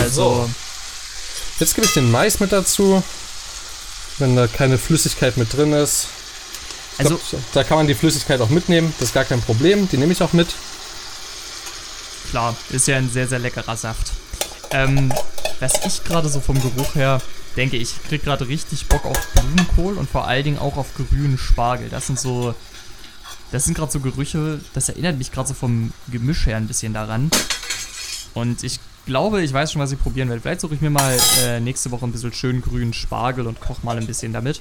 [0.00, 0.50] Also, So.
[1.60, 3.02] Jetzt gebe ich den Mais mit dazu.
[4.18, 6.08] Wenn da keine Flüssigkeit mit drin ist.
[6.94, 8.92] Ich also glaub, da kann man die Flüssigkeit auch mitnehmen.
[8.98, 9.88] Das ist gar kein Problem.
[9.90, 10.48] Die nehme ich auch mit.
[12.30, 14.12] klar, ist ja ein sehr, sehr leckerer Saft.
[14.70, 15.12] Ähm,
[15.60, 17.20] was ich gerade so vom Geruch her
[17.56, 21.38] denke, ich krieg gerade richtig Bock auf Blumenkohl und vor allen Dingen auch auf grünen
[21.38, 21.88] Spargel.
[21.88, 22.54] Das sind so,
[23.52, 26.94] das sind gerade so Gerüche, das erinnert mich gerade so vom Gemisch her ein bisschen
[26.94, 27.30] daran.
[28.34, 30.40] Und ich glaube, ich weiß schon, was ich probieren werde.
[30.40, 33.84] Vielleicht suche ich mir mal äh, nächste Woche ein bisschen schön grünen Spargel und koche
[33.84, 34.60] mal ein bisschen damit.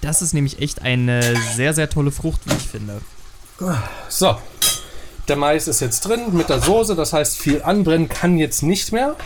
[0.00, 3.00] Das ist nämlich echt eine sehr, sehr tolle Frucht, wie ich finde.
[4.08, 4.36] So.
[5.28, 8.92] Der Mais ist jetzt drin mit der Soße, das heißt, viel anbrennen kann jetzt nicht
[8.92, 9.16] mehr.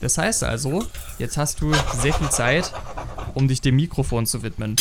[0.00, 0.84] Das heißt also,
[1.18, 2.72] jetzt hast du sehr viel Zeit,
[3.34, 4.76] um dich dem Mikrofon zu widmen.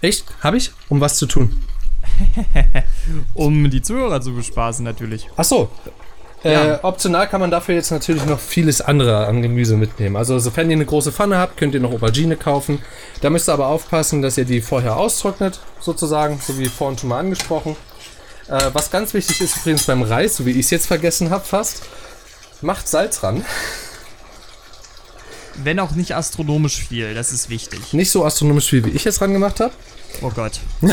[0.00, 0.24] Echt?
[0.42, 0.72] Habe ich?
[0.88, 1.60] Um was zu tun?
[3.34, 5.28] Um die Zuhörer zu bespaßen natürlich.
[5.36, 5.70] Ach so.
[6.42, 6.84] Äh, Ja.
[6.84, 10.16] optional kann man dafür jetzt natürlich noch vieles andere an Gemüse mitnehmen.
[10.16, 12.80] Also sofern ihr eine große Pfanne habt, könnt ihr noch Aubergine kaufen.
[13.20, 17.10] Da müsst ihr aber aufpassen, dass ihr die vorher austrocknet, sozusagen, so wie vorhin schon
[17.10, 17.76] mal angesprochen.
[18.48, 21.44] Äh, was ganz wichtig ist übrigens beim Reis, so wie ich es jetzt vergessen habe
[21.44, 21.82] fast,
[22.62, 23.44] macht Salz ran.
[25.62, 27.92] Wenn auch nicht astronomisch viel, das ist wichtig.
[27.92, 29.72] Nicht so astronomisch viel, wie ich jetzt ran gemacht habe.
[30.22, 30.60] Oh Gott.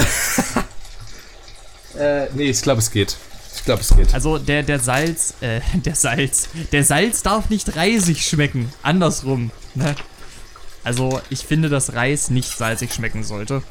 [1.98, 3.18] Äh, nee, ich glaube, es geht.
[3.56, 4.14] Ich glaube, es geht.
[4.14, 6.50] Also der, der Salz, äh, der Salz.
[6.72, 8.72] Der Salz darf nicht reisig schmecken.
[8.84, 9.96] Andersrum, ne?
[10.84, 13.62] Also ich finde, dass Reis nicht salzig schmecken sollte.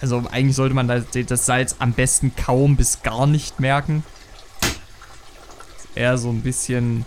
[0.00, 4.04] Also eigentlich sollte man das, das Salz am besten kaum bis gar nicht merken.
[5.94, 7.04] Eher so ein bisschen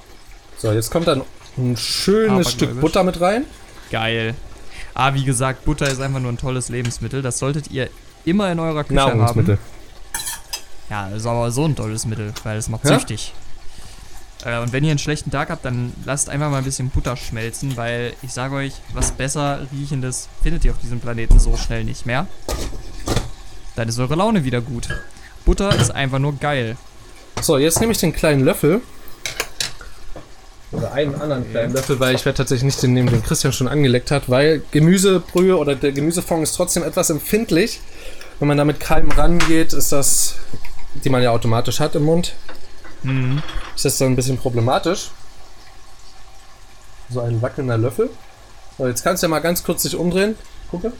[0.58, 1.24] So, jetzt kommt dann
[1.62, 2.51] ein schönes.
[2.51, 3.45] Stück Butter mit rein.
[3.91, 4.36] geil.
[4.93, 7.22] Ah, wie gesagt, Butter ist einfach nur ein tolles Lebensmittel.
[7.22, 7.89] Das solltet ihr
[8.26, 9.55] immer in eurer Küche Nahrungsmittel.
[9.57, 10.89] haben.
[10.89, 12.95] Ja, das ist aber so ein tolles Mittel, weil es macht Ja?
[12.99, 13.34] süchtig.
[14.43, 17.16] Äh, und wenn ihr einen schlechten Tag habt, dann lasst einfach mal ein bisschen Butter
[17.16, 21.84] schmelzen, weil ich sage euch, was besser riechendes findet ihr auf diesem Planeten so schnell
[21.84, 22.28] nicht mehr.
[23.76, 24.88] Dann ist eure Laune wieder gut.
[25.45, 26.76] Butter ist einfach nur geil.
[27.41, 28.82] So, jetzt nehme ich den kleinen Löffel.
[30.72, 33.68] Oder einen anderen kleinen Löffel, weil ich werde tatsächlich nicht den nehmen, den Christian schon
[33.68, 37.82] angeleckt hat, weil Gemüsebrühe oder der Gemüsefond ist trotzdem etwas empfindlich.
[38.38, 40.36] Wenn man da mit Keim rangeht, ist das,
[41.04, 42.34] die man ja automatisch hat im Mund,
[43.02, 43.42] Mhm.
[43.76, 45.10] ist das dann ein bisschen problematisch.
[47.10, 48.10] So ein wackelnder Löffel.
[48.78, 50.36] So, jetzt kannst du ja mal ganz kurz dich umdrehen.
[50.70, 50.92] Gucke.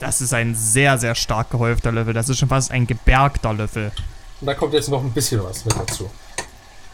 [0.00, 2.12] Das ist ein sehr, sehr stark gehäufter Löffel.
[2.12, 3.92] Das ist schon fast ein gebergter Löffel.
[4.40, 6.10] Und da kommt jetzt noch ein bisschen was mit dazu.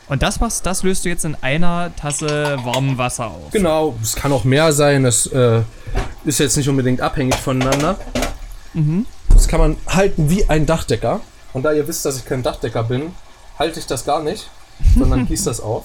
[0.09, 3.51] Und das machst, das löst du jetzt in einer Tasse warmem Wasser auf.
[3.53, 5.05] Genau, es kann auch mehr sein.
[5.05, 5.63] Das äh,
[6.25, 7.99] ist jetzt nicht unbedingt abhängig voneinander.
[8.73, 9.07] Mhm.
[9.29, 11.21] Das kann man halten wie ein Dachdecker.
[11.53, 13.15] Und da ihr wisst, dass ich kein Dachdecker bin,
[13.59, 14.51] halte ich das gar nicht,
[14.97, 15.85] sondern gieße das auf.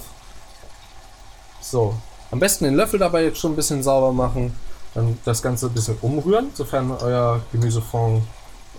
[1.60, 1.94] So,
[2.30, 4.54] am besten den Löffel dabei jetzt schon ein bisschen sauber machen.
[4.94, 8.22] Dann das Ganze ein bisschen umrühren, sofern euer Gemüsefond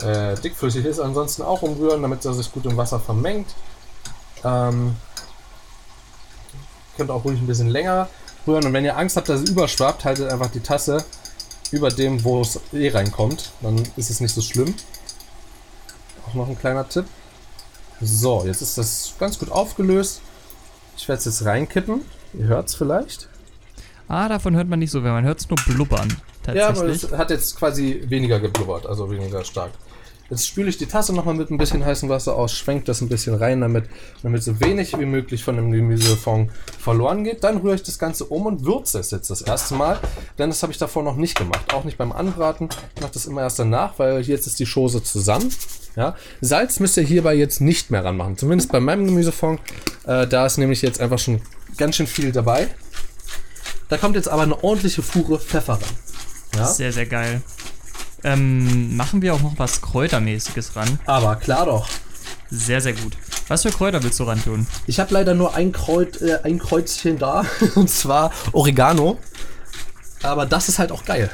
[0.02, 1.00] äh, dickflüssig ist.
[1.00, 3.48] Ansonsten auch umrühren, damit er sich gut im Wasser vermengt.
[4.44, 4.96] Ähm,
[6.98, 8.10] könnt auch ruhig ein bisschen länger
[8.48, 8.66] rühren.
[8.66, 11.04] Und wenn ihr Angst habt, dass es überschwappt, haltet einfach die Tasse
[11.72, 13.52] über dem, wo es eh reinkommt.
[13.62, 14.74] Dann ist es nicht so schlimm.
[16.28, 17.06] Auch noch ein kleiner Tipp.
[18.02, 20.22] So, jetzt ist das ganz gut aufgelöst.
[20.98, 22.02] Ich werde es jetzt reinkippen.
[22.34, 23.30] Ihr hört es vielleicht.
[24.08, 26.10] Ah, davon hört man nicht so, wenn man hört es nur blubbern.
[26.54, 27.04] Ja, aber Tatsächlich.
[27.04, 29.72] es hat jetzt quasi weniger geblubbert, also weniger stark.
[30.30, 33.10] Jetzt spüle ich die Tasse nochmal mit ein bisschen heißem Wasser aus, schwenke das ein
[33.10, 33.86] bisschen rein, damit,
[34.24, 36.50] damit so wenig wie möglich von dem Gemüsefond
[36.80, 37.44] verloren geht.
[37.44, 40.00] Dann rühre ich das Ganze um und würze es jetzt das erste Mal,
[40.40, 41.74] denn das habe ich davor noch nicht gemacht.
[41.74, 42.70] Auch nicht beim Anbraten.
[42.96, 45.54] Ich mache das immer erst danach, weil jetzt ist die Chose zusammen.
[45.96, 46.16] Ja.
[46.42, 49.60] Salz müsst ihr hierbei jetzt nicht mehr ranmachen, zumindest bei meinem Gemüsefond.
[50.06, 51.42] Äh, da ist nämlich jetzt einfach schon
[51.78, 52.68] ganz schön viel dabei.
[53.90, 55.82] Da kommt jetzt aber eine ordentliche Fuhre Pfeffer ran.
[56.56, 56.66] Ja?
[56.66, 57.42] Sehr, sehr geil.
[58.26, 61.00] Ähm, machen wir auch noch was Kräutermäßiges ran.
[61.06, 61.88] Aber klar doch.
[62.50, 63.16] Sehr, sehr gut.
[63.48, 64.66] Was für Kräuter willst du ran tun?
[64.88, 67.46] Ich habe leider nur ein, Kreuz, äh, ein Kreuzchen da,
[67.76, 69.20] und zwar Oregano.
[70.24, 71.30] Aber das ist halt auch geil.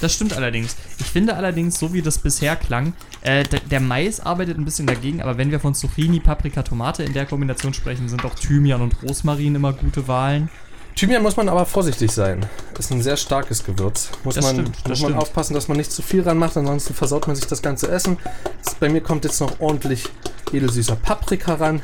[0.00, 0.76] Das stimmt allerdings.
[1.00, 2.92] Ich finde allerdings, so wie das bisher klang,
[3.22, 7.12] äh, der Mais arbeitet ein bisschen dagegen, aber wenn wir von Zucchini, Paprika, Tomate in
[7.12, 10.48] der Kombination sprechen, sind auch Thymian und Rosmarin immer gute Wahlen.
[10.96, 12.46] Thymian muss man aber vorsichtig sein.
[12.78, 14.08] Ist ein sehr starkes Gewürz.
[14.24, 15.16] Muss Das man, stimmt, muss man stimmt.
[15.16, 18.16] aufpassen, dass man nicht zu viel ranmacht, ansonsten versaut man sich das ganze Essen.
[18.64, 20.04] Das, bei mir kommt jetzt noch ordentlich
[20.52, 21.82] edelsüßer Paprika ran.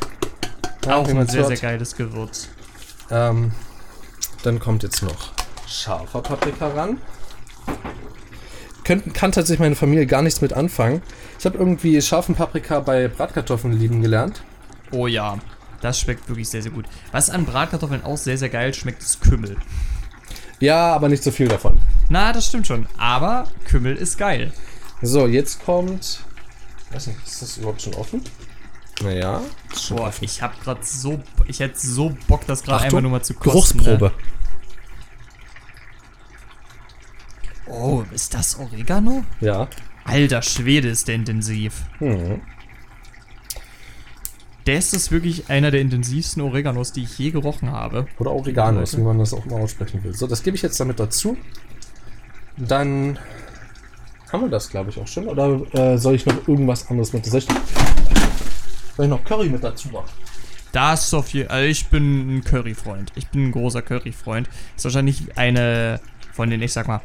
[0.86, 1.48] Ja, auch ein sehr, hört.
[1.58, 2.48] sehr geiles Gewürz.
[3.10, 3.52] Ähm,
[4.44, 5.32] dann kommt jetzt noch
[5.68, 6.96] scharfer Paprika ran.
[8.84, 11.02] Könnt, kann tatsächlich meine Familie gar nichts mit anfangen.
[11.38, 14.42] Ich habe irgendwie scharfen Paprika bei Bratkartoffeln lieben gelernt.
[14.90, 15.38] Oh ja,
[15.82, 16.86] das schmeckt wirklich sehr, sehr gut.
[17.10, 19.56] Was an Bratkartoffeln auch sehr, sehr geil schmeckt, ist Kümmel.
[20.60, 21.80] Ja, aber nicht so viel davon.
[22.08, 22.86] Na, das stimmt schon.
[22.96, 24.52] Aber Kümmel ist geil.
[25.02, 26.20] So, jetzt kommt.
[26.92, 28.22] Weiß nicht, ist das überhaupt schon offen?
[29.02, 29.40] Naja.
[29.88, 31.20] Boah, ich hab grad so.
[31.48, 33.78] Ich hätte so Bock, das gerade einfach nur mal zu kosten.
[33.78, 34.06] Geruchsprobe.
[34.06, 34.22] Ne?
[37.66, 39.24] Oh, ist das Oregano?
[39.40, 39.68] Ja.
[40.04, 41.84] Alter Schwede, ist der intensiv.
[41.98, 42.40] Hm.
[44.64, 48.06] Das ist wirklich einer der intensivsten Oreganos, die ich je gerochen habe.
[48.18, 50.14] Oder Oreganos, wie man das auch mal aussprechen will.
[50.14, 51.36] So, das gebe ich jetzt damit dazu.
[52.56, 53.18] Dann
[54.32, 55.26] haben wir das, glaube ich, auch schon.
[55.26, 57.26] Oder äh, soll ich noch irgendwas anderes mit?
[57.26, 57.46] Soll ich,
[58.96, 60.08] soll ich noch Curry mit dazu machen?
[60.72, 63.12] Das ist auf jeden Also ich bin ein Curry-Freund.
[63.14, 64.48] Ich bin ein großer Curry-Freund.
[64.76, 66.00] Ist wahrscheinlich eine
[66.32, 67.02] von den, ich sag mal,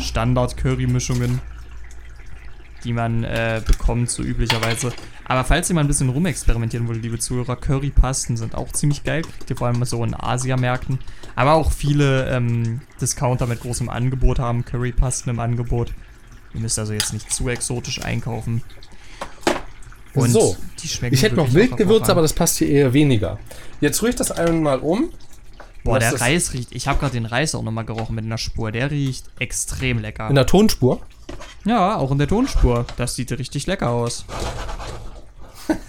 [0.00, 1.40] Standard-Curry-Mischungen,
[2.86, 4.92] die man äh, bekommt, so üblicherweise.
[5.24, 9.22] Aber falls ihr mal ein bisschen rumexperimentieren wollt, liebe Zuhörer, Currypasten sind auch ziemlich geil.
[9.22, 11.00] Kriegt ihr vor allem so in Asiamärkten.
[11.34, 15.92] Aber auch viele ähm, Discounter mit großem Angebot haben Currypasten im Angebot.
[16.54, 18.62] Ihr müsst also jetzt nicht zu exotisch einkaufen.
[20.14, 23.38] Und So, die schmecken Ich hätte noch Wildgewürze, aber das passt hier eher weniger.
[23.80, 25.10] Jetzt rühre ich das einmal um.
[25.86, 26.68] Boah, der Reis riecht.
[26.72, 28.72] Ich habe gerade den Reis auch nochmal gerochen mit einer Spur.
[28.72, 30.28] Der riecht extrem lecker.
[30.28, 31.00] In der Tonspur.
[31.64, 32.84] Ja, auch in der Tonspur.
[32.96, 34.24] Das sieht richtig lecker aus.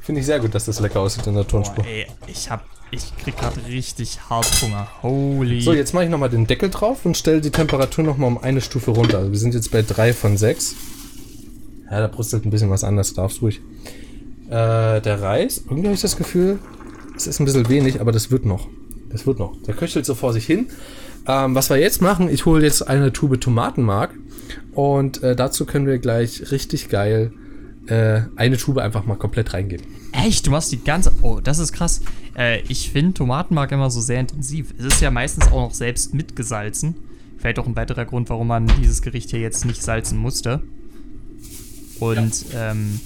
[0.00, 1.84] Finde ich sehr gut, dass das lecker aussieht in der Tonspur.
[1.84, 2.64] Boah, ey, ich hab.
[2.92, 4.88] Ich krieg gerade richtig hart Hunger.
[5.02, 5.60] Holy.
[5.60, 8.60] So, jetzt mache ich nochmal den Deckel drauf und stelle die Temperatur nochmal um eine
[8.60, 9.18] Stufe runter.
[9.18, 10.74] Also wir sind jetzt bei 3 von 6.
[11.88, 13.60] Ja, da brustelt ein bisschen was anders, darfst ruhig.
[14.48, 16.58] Äh, der Reis, irgendwie habe ich das Gefühl,
[17.20, 18.68] es ist ein bisschen wenig, aber das wird noch.
[19.10, 19.60] Das wird noch.
[19.62, 20.68] Der köchelt so vor sich hin.
[21.26, 24.14] Ähm, was wir jetzt machen, ich hole jetzt eine Tube Tomatenmark
[24.72, 27.32] und äh, dazu können wir gleich richtig geil
[27.86, 29.86] äh, eine Tube einfach mal komplett reingeben.
[30.12, 30.46] Echt?
[30.46, 31.12] Du machst die ganze.
[31.22, 32.00] Oh, das ist krass.
[32.36, 34.72] Äh, ich finde Tomatenmark immer so sehr intensiv.
[34.78, 36.94] Es ist ja meistens auch noch selbst mitgesalzen.
[37.38, 40.62] Vielleicht auch ein weiterer Grund, warum man dieses Gericht hier jetzt nicht salzen musste.
[42.00, 43.00] Und ähm,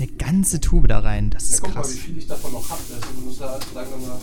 [0.00, 1.30] eine ganze Tube da rein.
[1.30, 1.92] Das ist krass.
[1.92, 2.80] viel ich davon noch habe.
[2.94, 4.18] Also muss da sagen wir mal.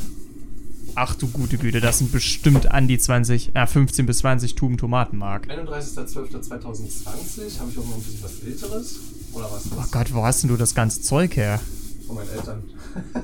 [0.95, 4.77] Ach du gute Güte, das sind bestimmt an die 20, äh, 15 bis 20 Tuben
[4.77, 5.47] Tomatenmark.
[5.47, 8.99] 31.12.2020 habe ich auch noch ein bisschen was Älteres.
[9.33, 9.65] Oder was?
[9.77, 11.59] Oh Gott, wo hast denn du das ganze Zeug her?
[12.07, 12.63] Von meinen Eltern.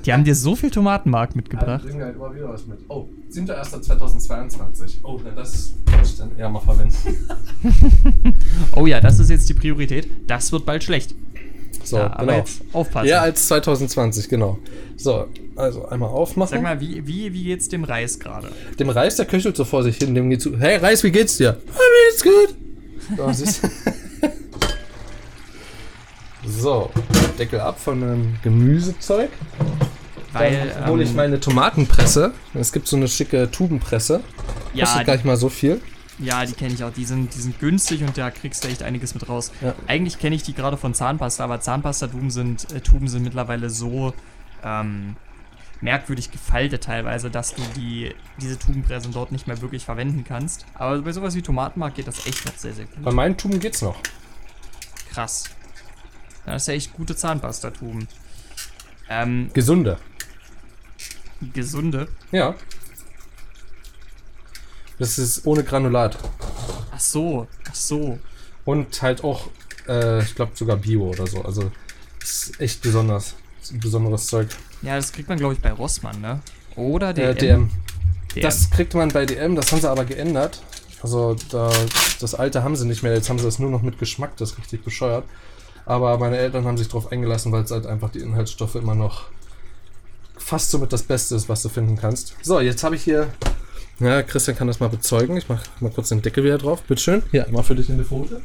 [0.05, 1.83] Die haben dir so viel Tomatenmark Ja, die mitgebracht.
[1.83, 2.77] bringen halt immer wieder was mit.
[2.89, 4.97] Oh, 7.1.2022.
[5.03, 6.93] Oh, na, das kann ich dann eher mal verwenden.
[8.75, 10.07] Oh ja, das ist jetzt die Priorität.
[10.27, 11.13] Das wird bald schlecht.
[11.93, 12.37] So, ja, aber genau.
[12.39, 13.07] jetzt aufpassen.
[13.07, 14.57] Eher als 2020, genau.
[14.97, 16.49] So, also einmal aufmachen.
[16.49, 18.49] Sag mal, wie, wie, wie geht's dem Reis gerade?
[18.79, 20.57] Dem Reis, der köchelt so vor sich hin, dem geht zu.
[20.57, 21.49] Hey Reis, wie geht's dir?
[21.49, 22.55] Ah, mir geht's gut.
[23.15, 23.69] So, siehst du?
[26.49, 26.89] so,
[27.37, 29.29] Deckel ab von dem Gemüsezeug.
[30.31, 32.33] Weil, Dann hole ich ähm, meine Tomatenpresse.
[32.55, 34.21] Es gibt so eine schicke Tubenpresse.
[34.73, 35.79] ja, Kostet gar nicht mal so viel.
[36.19, 36.93] Ja, die kenne ich auch.
[36.93, 39.51] Die sind, die sind günstig und da kriegst du echt einiges mit raus.
[39.61, 39.73] Ja.
[39.87, 44.13] Eigentlich kenne ich die gerade von Zahnpasta, aber Zahnpasta-Tuben sind, äh, Tuben sind mittlerweile so
[44.63, 45.15] ähm,
[45.81, 50.65] merkwürdig gefaltet teilweise, dass du die, diese Tubenpressen dort nicht mehr wirklich verwenden kannst.
[50.75, 53.03] Aber bei sowas wie Tomatenmark geht das echt noch sehr, sehr gut.
[53.03, 53.97] Bei meinen Tuben geht's noch.
[55.11, 55.45] Krass.
[56.45, 58.07] Das ist ja echt gute Zahnpasta-Tuben.
[59.09, 59.97] Ähm, Gesunde.
[61.53, 62.07] gesunde.
[62.31, 62.55] Ja.
[64.99, 66.17] Das ist ohne Granulat.
[66.91, 68.19] Ach so, ach so.
[68.65, 69.49] Und halt auch,
[69.87, 71.41] äh, ich glaube sogar Bio oder so.
[71.41, 71.71] Also
[72.21, 73.35] ist echt besonders.
[73.61, 74.49] Ist ein besonderes Zeug.
[74.81, 76.41] Ja, das kriegt man, glaube ich, bei Rossmann, ne?
[76.75, 77.29] Oder DM.
[77.29, 77.71] Äh, DM.
[78.35, 78.41] DM.
[78.41, 80.61] Das kriegt man bei DM, das haben sie aber geändert.
[81.01, 81.69] Also da,
[82.21, 84.51] das alte haben sie nicht mehr, jetzt haben sie das nur noch mit Geschmack, das
[84.51, 85.25] ist richtig bescheuert.
[85.85, 89.25] Aber meine Eltern haben sich darauf eingelassen, weil es halt einfach die Inhaltsstoffe immer noch
[90.37, 92.35] fast somit das Beste ist, was du finden kannst.
[92.41, 93.27] So, jetzt habe ich hier.
[93.99, 95.37] Ja, Christian kann das mal bezeugen.
[95.37, 96.81] Ich mache mal kurz den Deckel wieder drauf.
[96.83, 97.23] Bitteschön.
[97.31, 98.41] Hier, einmal für dich in die Folie.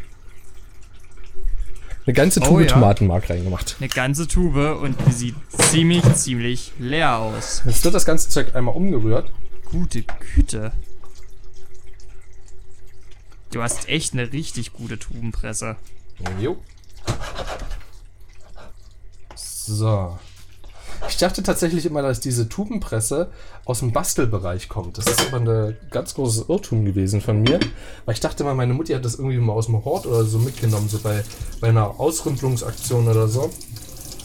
[2.07, 2.67] Eine ganze Oh, Tube ja.
[2.69, 3.77] Tomatenmark reingemacht.
[3.81, 7.63] Eine ganze Tube und die sieht ziemlich, ziemlich leer aus.
[7.67, 9.31] Jetzt wird das ganze Zeug einmal umgerührt.
[9.67, 10.03] Gute
[10.35, 10.73] Güte.
[13.51, 15.77] Du hast echt eine richtig gute Tubenpresse.
[16.41, 16.59] Jo.
[19.35, 20.19] So.
[21.09, 23.31] Ich dachte tatsächlich immer, dass diese Tubenpresse
[23.65, 24.99] aus dem Bastelbereich kommt.
[24.99, 27.61] Das ist aber ein ganz großes Irrtum gewesen von mir.
[28.05, 30.39] Weil ich dachte mal, meine Mutti hat das irgendwie mal aus dem Hort oder so
[30.39, 31.23] mitgenommen, so bei,
[31.61, 33.51] bei einer Ausrümpelungsaktion oder so.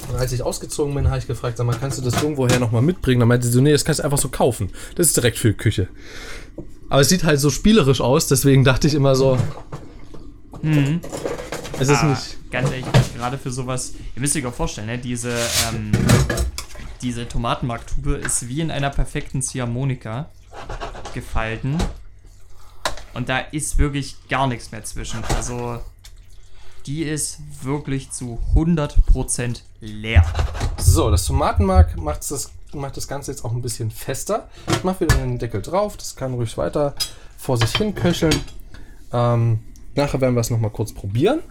[0.10, 2.82] Und als ich ausgezogen bin, habe ich gefragt, sag mal, kannst du das irgendwoher nochmal
[2.82, 3.20] mitbringen?
[3.20, 4.70] Dann meinte sie so, nee, das kannst du einfach so kaufen.
[4.96, 5.88] Das ist direkt für die Küche.
[6.90, 9.38] Aber es sieht halt so spielerisch aus, deswegen dachte ich immer so.
[10.62, 11.00] Mhm.
[11.80, 12.38] Es ist Ah, nicht.
[12.52, 12.86] Ganz ehrlich,
[13.18, 15.32] gerade für sowas, ihr müsst euch auch vorstellen, ne, diese,
[15.74, 15.92] ähm,
[17.04, 20.30] diese Tomatenmarktube ist wie in einer perfekten Ziehharmonika
[21.14, 21.78] gefalten.
[23.14, 25.24] Und da ist wirklich gar nichts mehr zwischen.
[25.36, 25.80] Also,
[26.86, 30.26] die ist wirklich zu 100% leer.
[30.78, 34.48] So, das Tomatenmark macht das, macht das Ganze jetzt auch ein bisschen fester.
[34.72, 35.98] Ich mache wieder den Deckel drauf.
[35.98, 36.96] Das kann ruhig weiter
[37.38, 38.40] vor sich hin köcheln.
[39.12, 39.60] Ähm,
[39.94, 41.42] nachher werden wir es nochmal kurz probieren.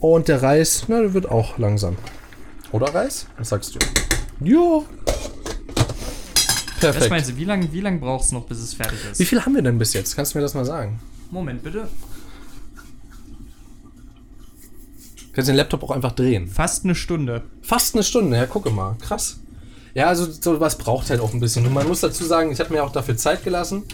[0.00, 1.96] Und der Reis, na, der wird auch langsam.
[2.72, 3.26] Oder Reis?
[3.38, 3.78] Was sagst du?
[4.40, 4.82] Ja.
[6.76, 7.10] Was Perfekt.
[7.10, 9.18] meinst du, wie lange wie lang brauchst du noch, bis es fertig ist?
[9.18, 10.14] Wie viel haben wir denn bis jetzt?
[10.14, 11.00] Kannst du mir das mal sagen?
[11.30, 11.88] Moment bitte.
[15.32, 16.48] Kannst den Laptop auch einfach drehen.
[16.48, 17.42] Fast eine Stunde.
[17.62, 18.96] Fast eine Stunde, ja, gucke mal.
[19.00, 19.38] Krass.
[19.94, 21.66] Ja, also sowas braucht halt auch ein bisschen.
[21.66, 23.84] Und man muss dazu sagen, ich habe mir auch dafür Zeit gelassen.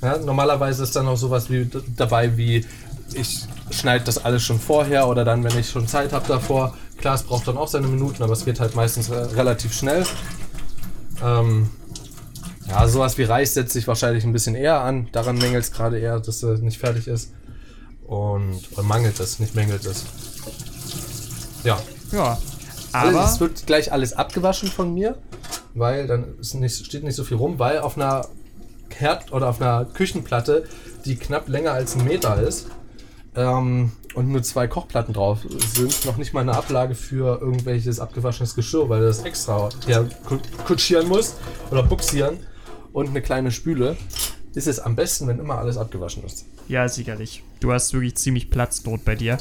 [0.00, 2.64] Ja, normalerweise ist dann auch sowas wie dabei wie
[3.14, 6.76] ich schneide das alles schon vorher oder dann, wenn ich schon Zeit habe davor.
[7.02, 10.06] Klar, es braucht dann auch seine Minuten, aber es geht halt meistens äh, relativ schnell.
[11.20, 11.68] Ähm,
[12.68, 15.08] ja, sowas wie Reis setzt sich wahrscheinlich ein bisschen eher an.
[15.10, 17.32] Daran mängelt es gerade eher, dass er nicht fertig ist.
[18.06, 20.04] Und oder mangelt es, nicht mängelt es.
[21.64, 21.82] Ja,
[22.12, 22.38] Ja.
[22.92, 25.18] also Aber es wird gleich alles abgewaschen von mir,
[25.74, 28.28] weil dann ist nicht, steht nicht so viel rum, weil auf einer
[28.96, 30.68] Herd oder auf einer Küchenplatte,
[31.04, 32.68] die knapp länger als ein Meter ist
[33.34, 35.40] ähm, und nur zwei Kochplatten drauf
[35.74, 40.06] sind, noch nicht mal eine Ablage für irgendwelches abgewaschenes Geschirr, weil das extra her
[40.66, 41.36] kutschieren muss
[41.70, 42.38] oder buxieren
[42.92, 43.96] und eine kleine Spüle,
[44.54, 46.44] ist es am besten, wenn immer alles abgewaschen ist.
[46.68, 47.42] Ja, sicherlich.
[47.60, 49.38] Du hast wirklich ziemlich Platznot bei dir.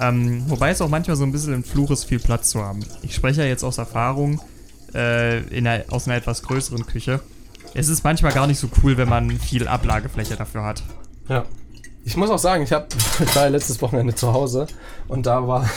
[0.00, 2.84] Ähm, wobei es auch manchmal so ein bisschen ein Fluch ist, viel Platz zu haben.
[3.02, 4.40] Ich spreche ja jetzt aus Erfahrung
[4.94, 7.20] äh, in einer, aus einer etwas größeren Küche.
[7.74, 10.82] Es ist manchmal gar nicht so cool, wenn man viel Ablagefläche dafür hat.
[11.28, 11.44] Ja.
[12.06, 14.68] Ich muss auch sagen, ich, hab, ich war ja letztes Wochenende zu Hause
[15.08, 15.68] und da war,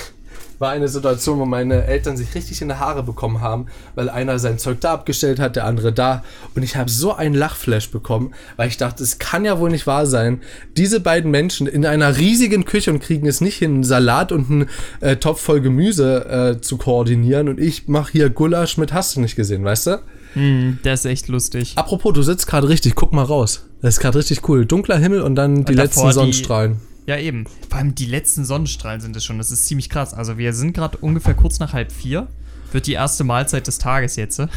[0.60, 3.66] war eine Situation, wo meine Eltern sich richtig in die Haare bekommen haben,
[3.96, 6.24] weil einer sein Zeug da abgestellt hat, der andere da.
[6.54, 9.88] Und ich habe so einen Lachflash bekommen, weil ich dachte, es kann ja wohl nicht
[9.88, 10.42] wahr sein.
[10.78, 14.52] Diese beiden Menschen in einer riesigen Küche und kriegen es nicht hin, einen Salat und
[14.52, 14.70] einen
[15.00, 17.50] äh, Topf voll Gemüse äh, zu koordinieren.
[17.50, 20.00] Und ich mache hier Gulasch mit Hast du nicht gesehen, weißt du?
[20.34, 21.74] Hm, der ist echt lustig.
[21.76, 23.66] Apropos, du sitzt gerade richtig, guck mal raus.
[23.82, 24.66] Das ist gerade richtig cool.
[24.66, 26.82] Dunkler Himmel und dann die davor letzten die- Sonnenstrahlen.
[27.08, 27.46] Ja, eben.
[27.70, 29.40] Vor allem die letzten Sonnenstrahlen sind es schon.
[29.40, 30.14] Das ist ziemlich krass.
[30.14, 32.28] Also wir sind gerade ungefähr kurz nach halb vier.
[32.72, 34.38] Wird die erste Mahlzeit des Tages jetzt.
[34.40, 34.48] äh.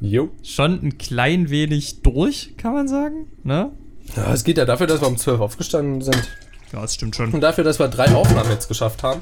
[0.00, 0.30] Jo.
[0.42, 3.26] Schon ein klein wenig durch, kann man sagen.
[3.42, 3.70] Ne?
[4.16, 6.28] Ja, es geht ja dafür, dass wir um 12 aufgestanden sind.
[6.72, 7.32] Ja, das stimmt schon.
[7.32, 9.20] Und dafür, dass wir drei Aufnahmen jetzt geschafft haben.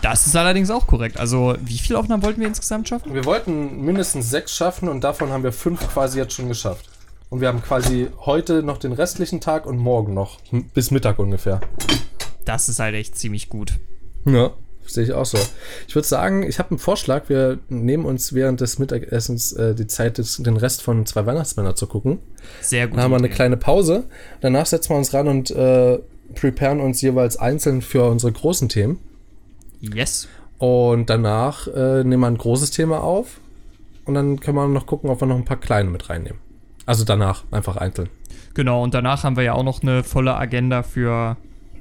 [0.00, 1.18] Das ist allerdings auch korrekt.
[1.18, 3.14] Also, wie viele Aufnahmen wollten wir insgesamt schaffen?
[3.14, 6.88] Wir wollten mindestens sechs schaffen und davon haben wir fünf quasi jetzt schon geschafft.
[7.28, 10.38] Und wir haben quasi heute noch den restlichen Tag und morgen noch.
[10.74, 11.60] Bis Mittag ungefähr.
[12.44, 13.78] Das ist halt echt ziemlich gut.
[14.26, 14.50] Ja,
[14.86, 15.38] sehe ich auch so.
[15.88, 17.28] Ich würde sagen, ich habe einen Vorschlag.
[17.28, 21.86] Wir nehmen uns während des Mittagessens äh, die Zeit, den Rest von zwei Weihnachtsmänner zu
[21.86, 22.18] gucken.
[22.60, 22.96] Sehr gut.
[22.96, 24.04] Dann haben wir eine kleine Pause.
[24.40, 26.00] Danach setzen wir uns ran und äh,
[26.34, 28.98] preparen uns jeweils einzeln für unsere großen Themen.
[29.82, 30.28] Yes.
[30.58, 33.40] Und danach äh, nehmen wir ein großes Thema auf.
[34.04, 36.38] Und dann können wir noch gucken, ob wir noch ein paar kleine mit reinnehmen.
[36.86, 38.08] Also danach, einfach einzeln.
[38.54, 41.36] Genau, und danach haben wir ja auch noch eine volle Agenda für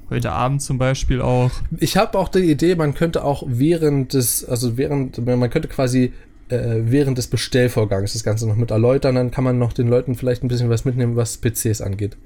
[0.09, 1.51] heute Abend zum Beispiel auch.
[1.77, 6.13] Ich habe auch die Idee, man könnte auch während des, also während, man könnte quasi
[6.49, 9.15] äh, während des Bestellvorgangs das Ganze noch mit erläutern.
[9.15, 12.17] Dann kann man noch den Leuten vielleicht ein bisschen was mitnehmen, was PCs angeht.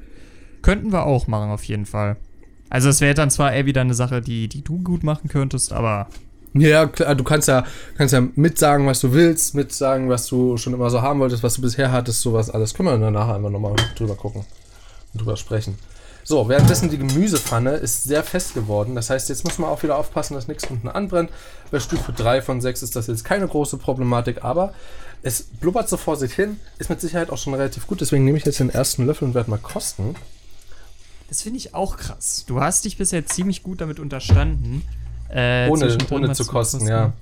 [0.62, 2.18] Könnten wir auch machen, auf jeden Fall.
[2.70, 5.72] Also, es wäre dann zwar eher wieder eine Sache, die, die du gut machen könntest,
[5.74, 6.08] aber
[6.54, 7.66] Ja, klar, du kannst ja,
[7.98, 11.56] kannst ja mitsagen, was du willst, mitsagen, was du schon immer so haben wolltest, was
[11.56, 12.74] du bisher hattest, sowas alles.
[12.74, 14.46] Können wir danach einfach nochmal drüber gucken
[15.14, 15.78] und drüber sprechen.
[16.24, 18.96] So, währenddessen die Gemüsepfanne ist sehr fest geworden.
[18.96, 21.30] Das heißt, jetzt muss man auch wieder aufpassen, dass nichts unten anbrennt.
[21.72, 24.74] Bei Stufe 3 von 6 ist das jetzt keine große Problematik, aber
[25.24, 28.02] es blubbert so vor sich hin, ist mit Sicherheit auch schon relativ gut.
[28.02, 30.16] Deswegen nehme ich jetzt den ersten Löffel und werde mal kosten.
[31.28, 32.46] Das finde ich auch krass.
[32.48, 34.84] Du hast dich bisher ziemlich gut damit unterstanden.
[35.30, 37.14] Äh, ohne, ohne zu kosten, ja.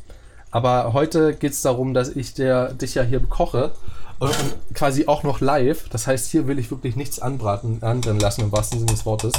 [0.52, 3.72] Aber heute geht es darum, dass ich der, dich ja hier koche
[4.20, 5.90] und, und quasi auch noch live.
[5.90, 9.34] Das heißt, hier will ich wirklich nichts anbraten, anbrennen lassen, im wahrsten Sinne des Wortes.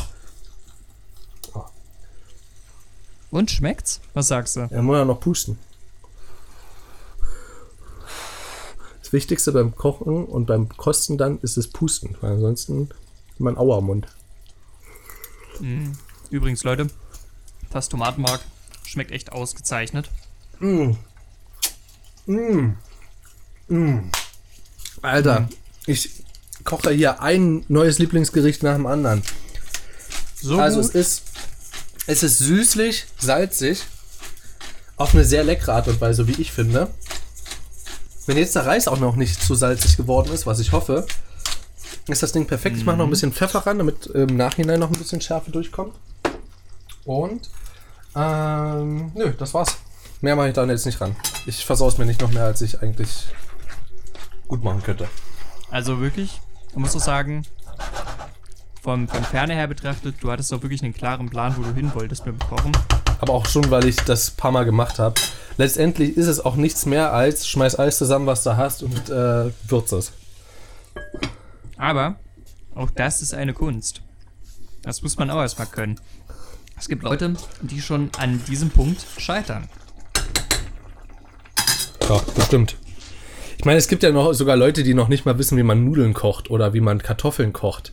[3.30, 4.00] Und schmeckt's?
[4.12, 4.68] Was sagst du?
[4.70, 5.58] Ja, muss ja noch pusten.
[9.02, 12.90] Das Wichtigste beim Kochen und beim Kosten dann ist das Pusten, weil ansonsten
[13.32, 13.82] hat man Auer
[15.60, 15.96] Mund.
[16.30, 16.88] Übrigens, Leute,
[17.70, 18.40] das Tomatenmark
[18.86, 20.10] schmeckt echt ausgezeichnet.
[25.02, 25.48] Alter,
[25.86, 26.10] ich
[26.64, 29.22] koche hier ein neues Lieblingsgericht nach dem anderen.
[30.40, 30.90] So Also gut.
[30.90, 31.22] es ist,
[32.06, 33.82] es ist süßlich, salzig,
[34.96, 36.90] auf eine sehr leckere Art und Weise, wie ich finde.
[38.26, 41.06] Wenn jetzt der Reis auch noch nicht zu salzig geworden ist, was ich hoffe,
[42.08, 42.76] ist das Ding perfekt.
[42.76, 45.94] Ich mache noch ein bisschen Pfeffer ran, damit im Nachhinein noch ein bisschen Schärfe durchkommt.
[47.04, 47.50] Und
[48.16, 49.76] Ähm, nö, das war's.
[50.20, 51.16] Mehr mache ich da jetzt nicht ran.
[51.46, 53.26] Ich versaue mir nicht noch mehr, als ich eigentlich
[54.46, 55.08] gut machen könnte.
[55.70, 56.40] Also wirklich,
[56.74, 57.42] man muss doch sagen,
[58.82, 61.90] vom, von Ferne her betrachtet, du hattest doch wirklich einen klaren Plan, wo du hin
[61.94, 62.72] wolltest mit dem Kochen.
[63.20, 65.14] Aber auch schon, weil ich das paar Mal gemacht habe.
[65.56, 69.50] Letztendlich ist es auch nichts mehr als schmeiß alles zusammen, was du hast und äh,
[69.68, 70.12] würz es.
[71.84, 72.16] Aber
[72.74, 74.00] auch das ist eine Kunst.
[74.80, 76.00] Das muss man auch erstmal können.
[76.78, 79.68] Es gibt Leute, die schon an diesem Punkt scheitern.
[82.08, 82.78] Ja, bestimmt.
[83.58, 85.84] Ich meine, es gibt ja noch sogar Leute, die noch nicht mal wissen, wie man
[85.84, 87.92] Nudeln kocht oder wie man Kartoffeln kocht.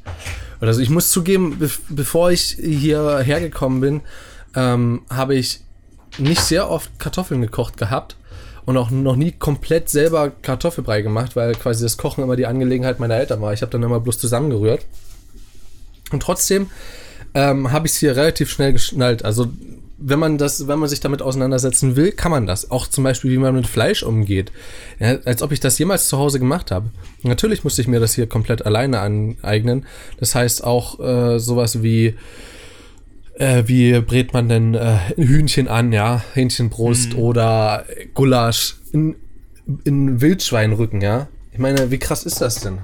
[0.62, 4.02] Also ich muss zugeben, be bevor ich hierher gekommen bin,
[4.56, 5.60] ähm, habe ich
[6.18, 8.16] nicht sehr oft Kartoffeln gekocht gehabt
[8.66, 13.00] und auch noch nie komplett selber Kartoffelbrei gemacht, weil quasi das Kochen immer die Angelegenheit
[13.00, 13.54] meiner Eltern war.
[13.54, 14.86] Ich habe dann immer bloß zusammengerührt.
[16.12, 16.70] Und trotzdem
[17.34, 19.24] ähm, habe ich es hier relativ schnell geschnallt.
[19.26, 19.48] Also
[20.02, 22.72] wenn man das, wenn man sich damit auseinandersetzen will, kann man das.
[22.72, 24.52] Auch zum Beispiel, wie man mit Fleisch umgeht.
[25.00, 26.90] Ja, als ob ich das jemals zu Hause gemacht habe.
[27.22, 29.86] Natürlich musste ich mir das hier komplett alleine aneignen.
[30.20, 32.16] Das heißt auch äh, sowas wie
[33.42, 37.20] äh, wie brät man denn äh, Hühnchen an, ja, Hähnchenbrust Mhm.
[37.20, 39.16] oder Gulasch in,
[39.84, 41.28] in Wildschweinrücken, ja.
[41.52, 42.78] Ich meine, wie krass ist das denn?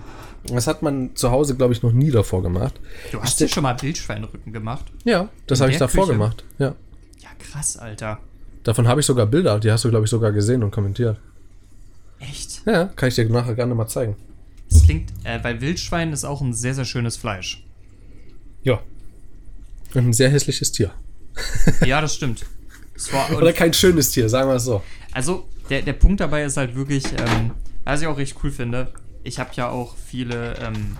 [0.49, 2.79] Das hat man zu Hause, glaube ich, noch nie davor gemacht.
[3.11, 4.85] Du hast dir schon mal Wildschweinrücken gemacht?
[5.03, 6.13] Ja, das habe ich davor Küche?
[6.13, 6.43] gemacht.
[6.57, 6.75] Ja.
[7.19, 8.19] Ja, krass, Alter.
[8.63, 11.19] Davon habe ich sogar Bilder, die hast du, glaube ich, sogar gesehen und kommentiert.
[12.19, 12.61] Echt?
[12.65, 14.15] Ja, kann ich dir nachher gerne mal zeigen.
[14.69, 17.63] Das klingt, äh, weil Wildschwein ist auch ein sehr, sehr schönes Fleisch.
[18.63, 18.79] Ja.
[19.93, 20.91] Und ein sehr hässliches Tier.
[21.85, 22.45] Ja, das stimmt.
[23.35, 24.81] Oder kein schönes Tier, sagen wir es so.
[25.11, 27.51] Also, der, der Punkt dabei ist halt wirklich, ähm,
[27.83, 28.91] was ich auch recht cool finde,
[29.23, 30.97] ich habe ja auch viele, ähm,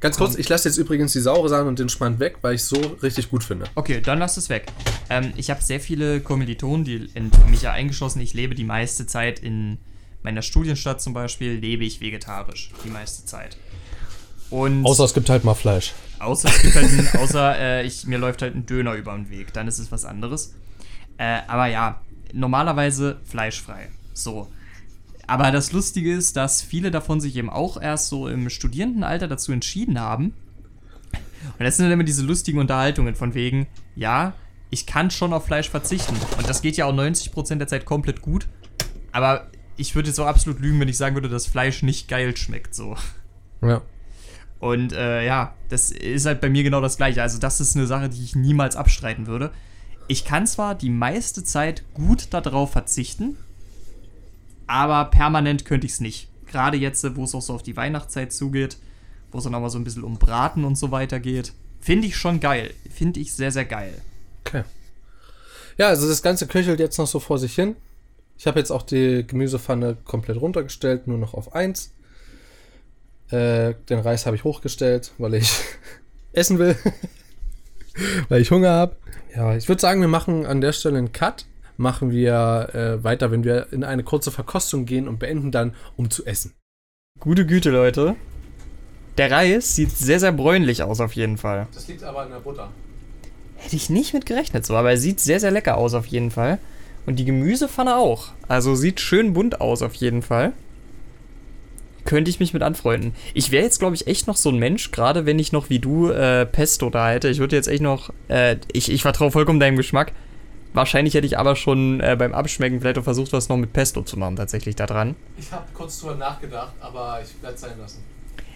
[0.00, 2.64] Ganz kurz, ich lasse jetzt übrigens die saure Sahne und den Schmand weg, weil ich
[2.64, 3.66] so richtig gut finde.
[3.76, 4.66] okay, dann lass es weg.
[5.08, 9.06] Ähm, ich habe sehr viele Kommilitonen, die in mich ja eingeschlossen, ich lebe die meiste
[9.06, 9.78] Zeit in
[10.22, 13.56] meiner Studienstadt zum Beispiel, lebe ich vegetarisch, die meiste Zeit.
[14.52, 15.94] Und Außer es gibt halt mal Fleisch.
[16.18, 19.30] Außer es gibt halt ein, außer äh, ich, mir läuft halt ein Döner über den
[19.30, 20.54] Weg, dann ist es was anderes.
[21.16, 22.02] Äh, aber ja,
[22.34, 23.88] normalerweise fleischfrei.
[24.12, 24.48] So.
[25.26, 29.52] Aber das Lustige ist, dass viele davon sich eben auch erst so im Studierendenalter dazu
[29.52, 30.34] entschieden haben.
[31.58, 34.34] Und das sind dann immer diese lustigen Unterhaltungen von wegen, ja,
[34.68, 36.16] ich kann schon auf Fleisch verzichten.
[36.36, 38.48] Und das geht ja auch 90% der Zeit komplett gut.
[39.12, 42.36] Aber ich würde jetzt auch absolut lügen, wenn ich sagen würde, dass Fleisch nicht geil
[42.36, 42.74] schmeckt.
[42.74, 42.96] So.
[43.62, 43.80] Ja.
[44.62, 47.20] Und äh, ja, das ist halt bei mir genau das gleiche.
[47.20, 49.50] Also das ist eine Sache, die ich niemals abstreiten würde.
[50.06, 53.36] Ich kann zwar die meiste Zeit gut darauf verzichten,
[54.68, 56.28] aber permanent könnte ich es nicht.
[56.46, 58.76] Gerade jetzt, wo es auch so auf die Weihnachtszeit zugeht,
[59.32, 61.54] wo es dann auch mal so ein bisschen um Braten und so weiter geht.
[61.80, 62.72] Finde ich schon geil.
[62.88, 64.00] Finde ich sehr, sehr geil.
[64.46, 64.62] Okay.
[65.76, 67.74] Ja, also das Ganze köchelt jetzt noch so vor sich hin.
[68.38, 71.90] Ich habe jetzt auch die Gemüsepfanne komplett runtergestellt, nur noch auf 1.
[73.32, 75.50] Äh, den Reis habe ich hochgestellt, weil ich
[76.32, 76.76] essen will.
[78.28, 78.96] weil ich Hunger habe.
[79.34, 81.46] Ja, ich würde sagen, wir machen an der Stelle einen Cut.
[81.78, 86.10] Machen wir äh, weiter, wenn wir in eine kurze Verkostung gehen und beenden dann, um
[86.10, 86.52] zu essen.
[87.18, 88.14] Gute Güte, Leute.
[89.16, 91.66] Der Reis sieht sehr, sehr bräunlich aus auf jeden Fall.
[91.74, 92.70] Das liegt aber an der Butter.
[93.56, 96.30] Hätte ich nicht mit gerechnet so, aber er sieht sehr, sehr lecker aus auf jeden
[96.30, 96.58] Fall.
[97.06, 98.28] Und die Gemüsepfanne auch.
[98.48, 100.52] Also sieht schön bunt aus auf jeden Fall.
[102.04, 103.14] Könnte ich mich mit anfreunden.
[103.32, 105.78] Ich wäre jetzt, glaube ich, echt noch so ein Mensch, gerade wenn ich noch wie
[105.78, 107.28] du äh, Pesto da hätte.
[107.28, 108.10] Ich würde jetzt echt noch.
[108.28, 110.12] Äh, ich, ich vertraue vollkommen deinem Geschmack.
[110.74, 114.02] Wahrscheinlich hätte ich aber schon äh, beim Abschmecken vielleicht auch versucht, was noch mit Pesto
[114.02, 115.14] zu machen, tatsächlich da dran.
[115.36, 118.02] Ich habe kurz drüber nachgedacht, aber ich werde es sein lassen.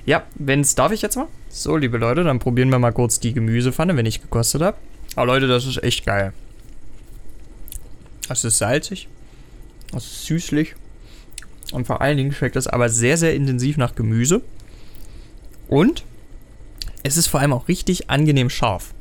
[0.06, 1.26] Ja, wenn's darf ich jetzt mal?
[1.48, 4.78] So, liebe Leute, dann probieren wir mal kurz die Gemüsepfanne, wenn ich gekostet habe.
[5.14, 6.32] Aber Leute, das ist echt geil.
[8.28, 9.08] Das ist salzig.
[9.92, 10.74] Das ist süßlich.
[11.72, 14.42] Und vor allen Dingen schmeckt das aber sehr, sehr intensiv nach Gemüse.
[15.68, 16.04] Und
[17.02, 18.94] es ist vor allem auch richtig angenehm scharf.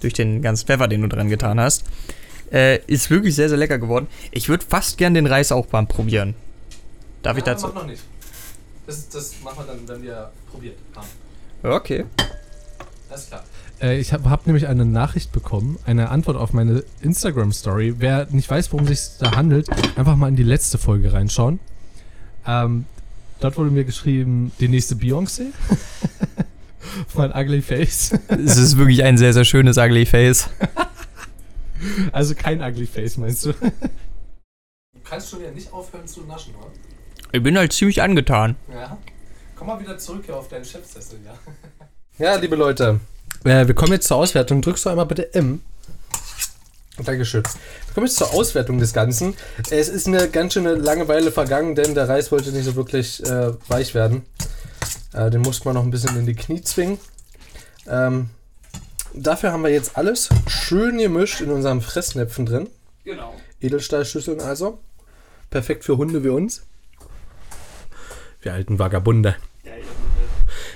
[0.00, 1.84] Durch den ganzen Pfeffer, den du dran getan hast.
[2.50, 4.06] Äh, ist wirklich sehr, sehr lecker geworden.
[4.30, 6.34] Ich würde fast gern den Reis auch mal probieren.
[7.22, 7.68] Darf ich dazu?
[7.68, 8.02] noch nicht.
[8.86, 11.08] Das, das machen wir dann, wenn wir probiert haben.
[11.62, 12.06] Okay.
[13.10, 13.44] Alles klar.
[13.80, 17.96] Äh, ich habe hab nämlich eine Nachricht bekommen, eine Antwort auf meine Instagram-Story.
[17.98, 21.60] Wer nicht weiß, worum es sich da handelt, einfach mal in die letzte Folge reinschauen.
[22.48, 22.86] Ähm,
[23.40, 25.48] dort wurde mir geschrieben, die nächste Beyoncé.
[27.14, 28.12] mein Ugly Face.
[28.28, 30.48] Es ist wirklich ein sehr, sehr schönes Ugly Face.
[32.10, 33.52] Also kein Ugly Face, meinst du?
[33.52, 33.68] Du
[35.04, 36.70] kannst schon wieder nicht aufhören zu naschen, oder?
[37.30, 38.56] Ich bin halt ziemlich angetan.
[38.72, 38.96] Ja.
[39.54, 41.34] Komm mal wieder zurück hier auf deinen Chefsessel, ja.
[42.18, 42.98] Ja, liebe Leute,
[43.44, 44.62] äh, wir kommen jetzt zur Auswertung.
[44.62, 45.60] Drückst du einmal bitte M.
[47.04, 47.42] Dankeschön.
[47.42, 49.34] Wir kommen jetzt zur Auswertung des Ganzen.
[49.70, 53.52] Es ist eine ganz schöne Langeweile vergangen, denn der Reis wollte nicht so wirklich äh,
[53.68, 54.24] weich werden.
[55.12, 56.98] Äh, den musste man noch ein bisschen in die Knie zwingen.
[57.86, 58.30] Ähm,
[59.14, 62.68] dafür haben wir jetzt alles schön gemischt in unserem Fressnäpfen drin.
[63.04, 63.34] Genau.
[63.60, 64.78] Edelstahlschüsseln also.
[65.50, 66.62] Perfekt für Hunde wie uns.
[68.42, 69.36] Wir alten Vagabunde.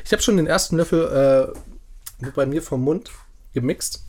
[0.05, 1.55] Ich habe schon den ersten Löffel
[2.23, 3.11] äh, bei mir vom Mund
[3.55, 4.05] gemixt.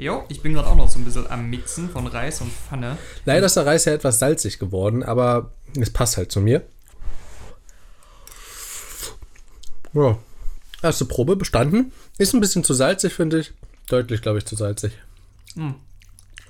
[0.00, 2.96] Jo, ich bin gerade auch noch so ein bisschen am Mixen von Reis und Pfanne.
[3.24, 6.64] Leider ist der Reis ja etwas salzig geworden, aber es passt halt zu mir.
[9.92, 10.16] Ja,
[10.82, 11.92] erste Probe bestanden.
[12.16, 13.52] Ist ein bisschen zu salzig, finde ich.
[13.88, 14.92] Deutlich, glaube ich, zu salzig.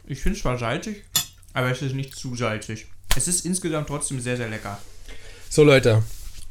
[0.06, 1.04] Ich finde es zwar salzig,
[1.54, 2.86] aber es ist nicht zu salzig.
[3.16, 4.78] Es ist insgesamt trotzdem sehr, sehr lecker.
[5.48, 6.02] So, Leute.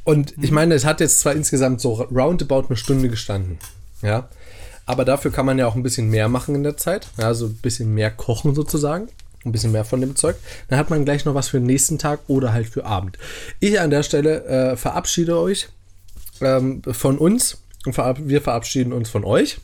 [0.04, 3.60] Und ich meine, es hat jetzt zwar insgesamt so roundabout eine Stunde gestanden.
[4.02, 4.30] Ja.
[4.88, 7.10] Aber dafür kann man ja auch ein bisschen mehr machen in der Zeit.
[7.18, 9.10] Ja, so ein bisschen mehr kochen sozusagen.
[9.46, 10.38] Ein bisschen mehr von dem Zeug.
[10.70, 13.18] Dann hat man gleich noch was für den nächsten Tag oder halt für Abend.
[13.60, 15.68] Ich an der Stelle äh, verabschiede euch
[16.42, 19.60] ähm, von uns und verab wir verabschieden uns von euch.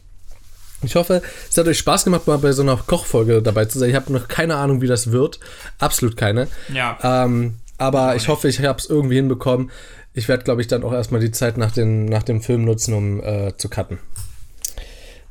[0.84, 3.90] Ich hoffe, es hat euch Spaß gemacht, mal bei so einer Kochfolge dabei zu sein.
[3.90, 5.40] Ich habe noch keine Ahnung, wie das wird.
[5.80, 6.48] Absolut keine.
[6.74, 6.98] Ja.
[7.02, 9.72] Ähm, aber ich hoffe, ich habe es irgendwie hinbekommen.
[10.14, 12.94] Ich werde, glaube ich, dann auch erstmal die Zeit nach, den, nach dem Film nutzen,
[12.94, 13.98] um äh, zu cutten.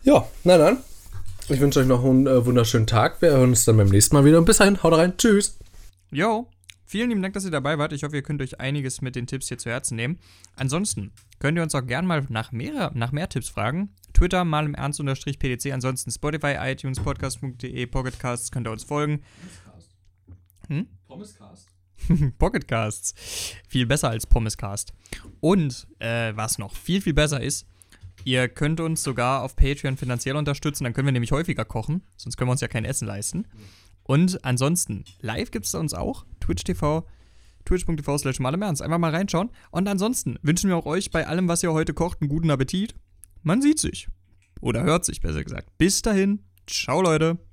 [0.05, 0.79] Ja, na dann.
[1.49, 3.23] Ich wünsche euch noch einen äh, wunderschönen Tag.
[3.23, 4.39] Wir hören uns dann beim nächsten Mal wieder.
[4.39, 5.17] Und bis dahin, haut rein.
[5.17, 5.59] Tschüss.
[6.11, 6.49] Jo,
[6.85, 7.93] vielen lieben Dank, dass ihr dabei wart.
[7.93, 10.19] Ich hoffe, ihr könnt euch einiges mit den Tipps hier zu Herzen nehmen.
[10.57, 13.95] Ansonsten könnt ihr uns auch gerne mal nach mehr, nach mehr Tipps fragen.
[14.13, 15.73] Twitter mal im Ernst unterstrich PDC.
[15.73, 19.23] Ansonsten Spotify, iTunes, Podcast.de, Pocketcasts könnt ihr uns folgen.
[22.39, 23.15] Pocketcasts.
[23.69, 24.93] Viel besser als Pommescast.
[25.41, 27.67] Und äh, was noch viel, viel besser ist,
[28.25, 32.37] ihr könnt uns sogar auf Patreon finanziell unterstützen, dann können wir nämlich häufiger kochen, sonst
[32.37, 33.47] können wir uns ja kein Essen leisten.
[34.05, 37.07] Und ansonsten, live gibt es uns auch, Twitch TV,
[37.65, 38.41] twitch.tv slash.
[38.41, 39.51] Einfach mal reinschauen.
[39.71, 42.95] Und ansonsten wünschen wir auch euch bei allem, was ihr heute kocht, einen guten Appetit.
[43.43, 44.09] Man sieht sich.
[44.61, 45.77] Oder hört sich, besser gesagt.
[45.79, 46.45] Bis dahin.
[46.67, 47.52] Ciao, Leute.